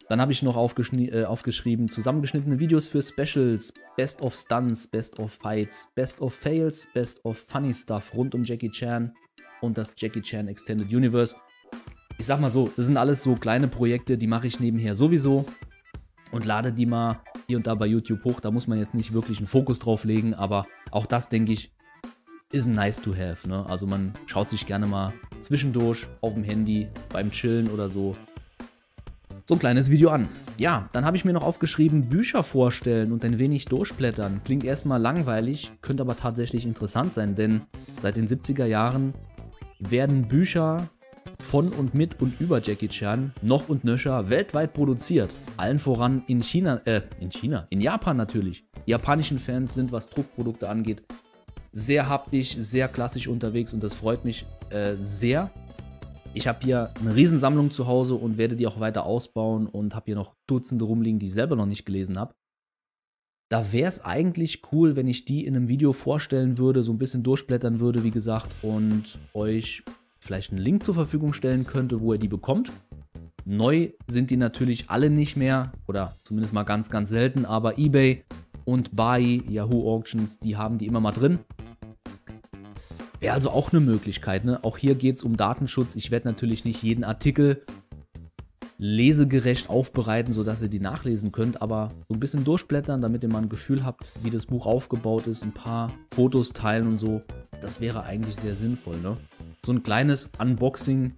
Dann 0.08 0.20
habe 0.20 0.32
ich 0.32 0.42
noch 0.42 0.56
äh, 0.56 1.24
aufgeschrieben, 1.24 1.88
zusammengeschnittene 1.88 2.58
Videos 2.58 2.88
für 2.88 3.02
Specials, 3.02 3.72
Best 3.96 4.20
of 4.22 4.34
Stunts, 4.36 4.86
Best 4.86 5.18
of 5.18 5.32
Fights, 5.32 5.88
Best 5.94 6.20
of 6.20 6.34
Fails, 6.34 6.88
Best 6.92 7.24
of 7.24 7.38
Funny 7.38 7.72
Stuff 7.72 8.12
rund 8.14 8.34
um 8.34 8.42
Jackie 8.42 8.70
Chan 8.70 9.14
und 9.62 9.78
das 9.78 9.94
Jackie 9.96 10.20
Chan 10.20 10.48
Extended 10.48 10.92
Universe. 10.92 11.36
Ich 12.18 12.26
sag 12.26 12.40
mal 12.40 12.50
so, 12.50 12.70
das 12.76 12.86
sind 12.86 12.96
alles 12.96 13.22
so 13.22 13.36
kleine 13.36 13.68
Projekte, 13.68 14.18
die 14.18 14.26
mache 14.26 14.46
ich 14.46 14.60
nebenher 14.60 14.96
sowieso 14.96 15.46
und 16.30 16.44
lade 16.44 16.72
die 16.72 16.86
mal 16.86 17.20
hier 17.46 17.56
und 17.56 17.66
da 17.66 17.74
bei 17.74 17.86
YouTube 17.86 18.24
hoch. 18.24 18.40
Da 18.40 18.50
muss 18.50 18.66
man 18.66 18.78
jetzt 18.78 18.94
nicht 18.94 19.12
wirklich 19.12 19.38
einen 19.38 19.46
Fokus 19.46 19.78
drauf 19.78 20.04
legen, 20.04 20.34
aber 20.34 20.66
auch 20.90 21.06
das, 21.06 21.28
denke 21.28 21.52
ich, 21.52 21.72
ist 22.50 22.66
nice 22.66 23.00
to 23.00 23.14
have. 23.14 23.48
Ne? 23.48 23.64
Also 23.68 23.86
man 23.86 24.12
schaut 24.26 24.50
sich 24.50 24.66
gerne 24.66 24.86
mal 24.86 25.14
zwischendurch 25.42 26.06
auf 26.20 26.34
dem 26.34 26.44
Handy 26.44 26.88
beim 27.12 27.30
Chillen 27.30 27.70
oder 27.70 27.90
so 27.90 28.16
so 29.44 29.54
ein 29.54 29.58
kleines 29.58 29.90
Video 29.90 30.10
an. 30.10 30.28
Ja, 30.60 30.88
dann 30.92 31.04
habe 31.04 31.16
ich 31.16 31.24
mir 31.24 31.32
noch 31.32 31.42
aufgeschrieben, 31.42 32.08
Bücher 32.08 32.42
vorstellen 32.42 33.12
und 33.12 33.24
ein 33.24 33.38
wenig 33.38 33.64
durchblättern. 33.64 34.40
Klingt 34.44 34.64
erstmal 34.64 35.00
langweilig, 35.00 35.72
könnte 35.82 36.02
aber 36.02 36.16
tatsächlich 36.16 36.64
interessant 36.64 37.12
sein, 37.12 37.34
denn 37.34 37.62
seit 38.00 38.16
den 38.16 38.28
70er 38.28 38.66
Jahren 38.66 39.14
werden 39.80 40.28
Bücher 40.28 40.88
von 41.40 41.70
und 41.70 41.94
mit 41.94 42.20
und 42.20 42.40
über 42.40 42.62
Jackie 42.62 42.88
Chan 42.88 43.32
noch 43.42 43.68
und 43.68 43.84
nöcher 43.84 44.30
weltweit 44.30 44.72
produziert. 44.74 45.30
Allen 45.56 45.78
voran 45.78 46.22
in 46.28 46.42
China, 46.42 46.80
äh, 46.84 47.02
in 47.20 47.30
China, 47.30 47.66
in 47.70 47.80
Japan 47.80 48.16
natürlich. 48.16 48.64
Die 48.86 48.92
japanischen 48.92 49.38
Fans 49.38 49.74
sind, 49.74 49.90
was 49.90 50.08
Druckprodukte 50.08 50.68
angeht, 50.68 51.02
sehr 51.72 52.08
haptisch, 52.08 52.56
sehr 52.58 52.86
klassisch 52.88 53.26
unterwegs 53.26 53.72
und 53.72 53.82
das 53.82 53.94
freut 53.94 54.24
mich 54.24 54.46
äh, 54.72 54.96
sehr. 54.98 55.50
Ich 56.34 56.48
habe 56.48 56.60
hier 56.64 56.90
eine 57.00 57.14
Riesensammlung 57.14 57.70
zu 57.70 57.86
Hause 57.86 58.14
und 58.14 58.38
werde 58.38 58.56
die 58.56 58.66
auch 58.66 58.80
weiter 58.80 59.04
ausbauen 59.04 59.66
und 59.66 59.94
habe 59.94 60.06
hier 60.06 60.14
noch 60.14 60.34
Dutzende 60.46 60.84
rumliegen, 60.84 61.18
die 61.18 61.26
ich 61.26 61.34
selber 61.34 61.56
noch 61.56 61.66
nicht 61.66 61.84
gelesen 61.84 62.18
habe. 62.18 62.34
Da 63.50 63.70
wäre 63.70 63.88
es 63.88 64.02
eigentlich 64.02 64.62
cool, 64.72 64.96
wenn 64.96 65.08
ich 65.08 65.26
die 65.26 65.44
in 65.44 65.54
einem 65.54 65.68
Video 65.68 65.92
vorstellen 65.92 66.56
würde, 66.56 66.82
so 66.82 66.90
ein 66.90 66.96
bisschen 66.96 67.22
durchblättern 67.22 67.80
würde, 67.80 68.02
wie 68.02 68.10
gesagt, 68.10 68.50
und 68.62 69.18
euch 69.34 69.82
vielleicht 70.20 70.52
einen 70.52 70.60
Link 70.62 70.84
zur 70.84 70.94
Verfügung 70.94 71.34
stellen 71.34 71.66
könnte, 71.66 72.00
wo 72.00 72.14
ihr 72.14 72.18
die 72.18 72.28
bekommt. 72.28 72.72
Neu 73.44 73.90
sind 74.06 74.30
die 74.30 74.38
natürlich 74.38 74.88
alle 74.88 75.10
nicht 75.10 75.36
mehr, 75.36 75.72
oder 75.86 76.16
zumindest 76.24 76.54
mal 76.54 76.62
ganz, 76.62 76.88
ganz 76.88 77.10
selten, 77.10 77.44
aber 77.44 77.76
eBay 77.76 78.24
und 78.64 78.96
Buy, 78.96 79.42
Yahoo 79.50 79.92
Auctions, 79.92 80.38
die 80.38 80.56
haben 80.56 80.78
die 80.78 80.86
immer 80.86 81.00
mal 81.00 81.12
drin. 81.12 81.40
Wäre 83.22 83.34
also 83.34 83.50
auch 83.50 83.70
eine 83.70 83.78
Möglichkeit. 83.78 84.44
Ne? 84.44 84.58
Auch 84.64 84.76
hier 84.76 84.96
geht 84.96 85.14
es 85.14 85.22
um 85.22 85.36
Datenschutz. 85.36 85.94
Ich 85.94 86.10
werde 86.10 86.26
natürlich 86.26 86.64
nicht 86.64 86.82
jeden 86.82 87.04
Artikel 87.04 87.62
lesegerecht 88.78 89.70
aufbereiten, 89.70 90.32
sodass 90.32 90.60
ihr 90.60 90.66
die 90.68 90.80
nachlesen 90.80 91.30
könnt, 91.30 91.62
aber 91.62 91.92
so 92.08 92.14
ein 92.14 92.18
bisschen 92.18 92.42
durchblättern, 92.42 93.00
damit 93.00 93.22
ihr 93.22 93.28
mal 93.28 93.42
ein 93.42 93.48
Gefühl 93.48 93.84
habt, 93.84 94.10
wie 94.24 94.30
das 94.30 94.46
Buch 94.46 94.66
aufgebaut 94.66 95.28
ist, 95.28 95.44
ein 95.44 95.52
paar 95.52 95.92
Fotos 96.12 96.52
teilen 96.52 96.88
und 96.88 96.98
so. 96.98 97.22
Das 97.60 97.80
wäre 97.80 98.02
eigentlich 98.02 98.34
sehr 98.34 98.56
sinnvoll. 98.56 98.96
Ne? 98.98 99.16
So 99.64 99.70
ein 99.70 99.84
kleines 99.84 100.32
Unboxing, 100.40 101.12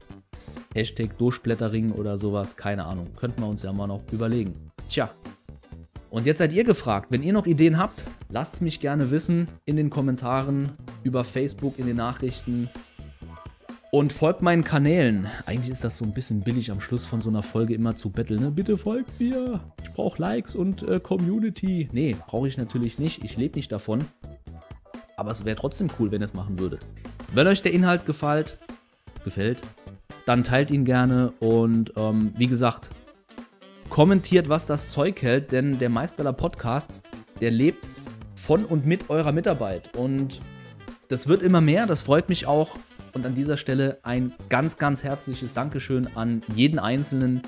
Hashtag 0.74 1.16
Durchblättering 1.16 1.92
oder 1.92 2.18
sowas, 2.18 2.58
keine 2.58 2.84
Ahnung. 2.84 3.14
Könnten 3.16 3.40
wir 3.40 3.48
uns 3.48 3.62
ja 3.62 3.72
mal 3.72 3.86
noch 3.86 4.02
überlegen. 4.12 4.70
Tja, 4.90 5.10
und 6.14 6.26
jetzt 6.26 6.38
seid 6.38 6.52
ihr 6.52 6.62
gefragt, 6.62 7.06
wenn 7.10 7.24
ihr 7.24 7.32
noch 7.32 7.46
Ideen 7.46 7.76
habt, 7.76 8.04
lasst 8.28 8.62
mich 8.62 8.78
gerne 8.78 9.10
wissen 9.10 9.48
in 9.64 9.74
den 9.74 9.90
Kommentaren, 9.90 10.74
über 11.04 11.22
Facebook, 11.22 11.78
in 11.78 11.86
den 11.86 11.96
Nachrichten. 11.96 12.68
Und 13.92 14.12
folgt 14.12 14.42
meinen 14.42 14.64
Kanälen. 14.64 15.28
Eigentlich 15.46 15.70
ist 15.70 15.84
das 15.84 15.96
so 15.96 16.04
ein 16.04 16.12
bisschen 16.12 16.40
billig 16.40 16.72
am 16.72 16.80
Schluss 16.80 17.06
von 17.06 17.20
so 17.20 17.30
einer 17.30 17.44
Folge 17.44 17.74
immer 17.74 17.94
zu 17.94 18.10
betteln. 18.10 18.40
Ne? 18.40 18.50
Bitte 18.50 18.76
folgt 18.76 19.20
mir. 19.20 19.60
Ich 19.84 19.92
brauche 19.92 20.20
Likes 20.20 20.56
und 20.56 20.82
äh, 20.82 20.98
Community. 20.98 21.88
Nee, 21.92 22.16
brauche 22.26 22.48
ich 22.48 22.58
natürlich 22.58 22.98
nicht. 22.98 23.22
Ich 23.22 23.36
lebe 23.36 23.54
nicht 23.54 23.70
davon. 23.70 24.04
Aber 25.16 25.30
es 25.30 25.44
wäre 25.44 25.54
trotzdem 25.54 25.90
cool, 26.00 26.10
wenn 26.10 26.22
ihr 26.22 26.24
es 26.24 26.34
machen 26.34 26.58
würdet. 26.58 26.80
Wenn 27.32 27.46
euch 27.46 27.62
der 27.62 27.72
Inhalt 27.72 28.04
gefällt, 28.04 28.58
gefällt, 29.22 29.60
dann 30.26 30.42
teilt 30.42 30.72
ihn 30.72 30.84
gerne. 30.84 31.32
Und 31.38 31.92
ähm, 31.96 32.32
wie 32.36 32.48
gesagt, 32.48 32.90
kommentiert, 33.90 34.48
was 34.48 34.66
das 34.66 34.90
Zeug 34.90 35.22
hält, 35.22 35.52
denn 35.52 35.78
der 35.78 35.88
Meister 35.88 36.24
der 36.24 36.32
Podcasts, 36.32 37.04
der 37.40 37.52
lebt 37.52 37.86
von 38.34 38.64
und 38.64 38.86
mit 38.86 39.08
eurer 39.08 39.30
Mitarbeit. 39.32 39.96
Und 39.96 40.40
das 41.08 41.28
wird 41.28 41.42
immer 41.42 41.60
mehr, 41.60 41.86
das 41.86 42.02
freut 42.02 42.28
mich 42.28 42.46
auch. 42.46 42.76
Und 43.12 43.24
an 43.26 43.34
dieser 43.34 43.56
Stelle 43.56 43.98
ein 44.02 44.32
ganz, 44.48 44.76
ganz 44.76 45.04
herzliches 45.04 45.54
Dankeschön 45.54 46.08
an 46.16 46.42
jeden 46.54 46.78
Einzelnen, 46.78 47.42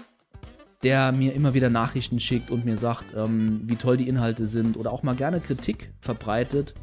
der 0.82 1.10
mir 1.10 1.34
immer 1.34 1.54
wieder 1.54 1.70
Nachrichten 1.70 2.20
schickt 2.20 2.50
und 2.50 2.64
mir 2.64 2.76
sagt, 2.76 3.14
ähm, 3.16 3.62
wie 3.64 3.76
toll 3.76 3.96
die 3.96 4.08
Inhalte 4.08 4.46
sind 4.46 4.76
oder 4.76 4.92
auch 4.92 5.02
mal 5.02 5.16
gerne 5.16 5.40
Kritik 5.40 5.92
verbreitet. 6.00 6.74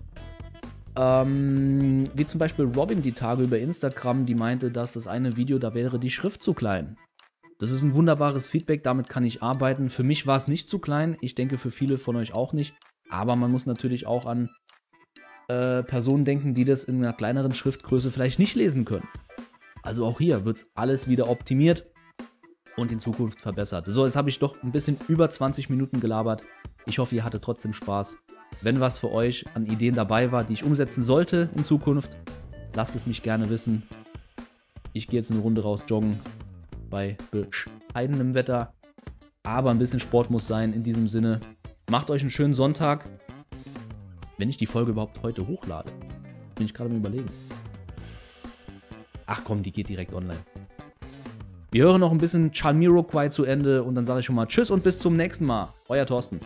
Ähm, 0.96 2.04
wie 2.14 2.26
zum 2.26 2.40
Beispiel 2.40 2.66
Robin 2.66 3.02
die 3.02 3.14
Tage 3.14 3.44
über 3.44 3.58
Instagram, 3.60 4.26
die 4.26 4.36
meinte, 4.36 4.70
dass 4.70 4.94
das 4.94 5.08
eine 5.08 5.38
Video, 5.38 5.60
da 5.60 5.74
wäre 5.74 6.00
die 6.00 6.12
Schrift 6.12 6.44
zu 6.44 6.54
klein. 6.54 6.98
Das 7.60 7.72
ist 7.72 7.84
ein 7.84 7.94
wunderbares 7.94 8.48
Feedback, 8.48 8.84
damit 8.84 9.10
kann 9.10 9.24
ich 9.24 9.42
arbeiten. 9.42 9.90
Für 9.90 10.04
mich 10.04 10.28
war 10.28 10.36
es 10.36 10.48
nicht 10.48 10.68
zu 10.68 10.80
klein, 10.80 11.18
ich 11.22 11.34
denke 11.34 11.58
für 11.58 11.72
viele 11.72 11.98
von 11.98 12.16
euch 12.16 12.34
auch 12.34 12.52
nicht. 12.52 12.76
Aber 13.10 13.36
man 13.36 13.52
muss 13.52 13.66
natürlich 13.66 14.06
auch 14.06 14.26
an 14.26 14.50
äh, 15.48 15.84
Personen 15.84 16.26
denken, 16.26 16.54
die 16.54 16.66
das 16.66 16.84
in 16.84 17.04
einer 17.04 17.14
kleineren 17.14 17.54
Schriftgröße 17.54 18.12
vielleicht 18.12 18.40
nicht 18.40 18.56
lesen 18.56 18.86
können. 18.86 19.08
Also 19.82 20.06
auch 20.06 20.20
hier 20.20 20.46
wird 20.46 20.58
es 20.58 20.68
alles 20.76 21.08
wieder 21.08 21.30
optimiert 21.30 21.86
und 22.78 22.92
in 22.92 23.00
Zukunft 23.00 23.42
verbessert. 23.42 23.86
So, 23.88 24.06
jetzt 24.06 24.16
habe 24.16 24.30
ich 24.30 24.40
doch 24.40 24.62
ein 24.64 24.72
bisschen 24.72 24.98
über 25.08 25.30
20 25.30 25.70
Minuten 25.70 26.00
gelabert. 26.00 26.44
Ich 26.86 27.00
hoffe, 27.00 27.16
ihr 27.16 27.24
hattet 27.24 27.44
trotzdem 27.44 27.74
Spaß. 27.74 28.18
Wenn 28.62 28.80
was 28.80 29.00
für 29.00 29.12
euch 29.12 29.46
an 29.56 29.66
Ideen 29.66 29.96
dabei 29.96 30.32
war, 30.32 30.44
die 30.44 30.54
ich 30.54 30.64
umsetzen 30.64 31.04
sollte 31.04 31.50
in 31.56 31.64
Zukunft, 31.64 32.18
lasst 32.74 32.96
es 32.96 33.06
mich 33.06 33.24
gerne 33.24 33.50
wissen. 33.50 33.84
Ich 34.94 35.08
gehe 35.08 35.20
jetzt 35.20 35.32
eine 35.32 35.42
Runde 35.42 35.64
raus 35.64 35.84
joggen 35.88 36.20
bei 36.90 37.18
bescheidenem 37.32 38.34
Wetter. 38.36 38.74
Aber 39.44 39.72
ein 39.72 39.80
bisschen 39.80 40.00
Sport 40.00 40.30
muss 40.30 40.48
sein 40.48 40.72
in 40.72 40.84
diesem 40.84 41.08
Sinne. 41.08 41.42
Macht 41.90 42.10
euch 42.10 42.22
einen 42.22 42.30
schönen 42.30 42.54
Sonntag. 42.54 43.06
Wenn 44.38 44.50
ich 44.50 44.58
die 44.58 44.66
Folge 44.66 44.92
überhaupt 44.92 45.22
heute 45.22 45.48
hochlade, 45.48 45.92
bin 46.56 46.66
ich 46.66 46.74
gerade 46.74 46.90
am 46.90 46.98
Überlegen. 46.98 47.30
Ach 49.26 49.42
komm, 49.44 49.64
die 49.64 49.72
geht 49.72 49.90
direkt 49.90 50.14
online. 50.14 50.40
Wir 51.72 51.86
hören 51.86 52.02
noch 52.02 52.12
ein 52.12 52.18
bisschen 52.18 52.52
Chalmiroquai 52.52 53.30
zu 53.30 53.46
Ende 53.46 53.84
und 53.84 53.96
dann 53.96 54.06
sage 54.06 54.20
ich 54.20 54.26
schon 54.26 54.36
mal 54.36 54.48
Tschüss 54.48 54.70
und 54.70 54.84
bis 54.84 55.00
zum 55.00 55.16
nächsten 55.16 55.46
Mal. 55.46 55.70
Euer 55.88 56.06
Thorsten. 56.06 56.40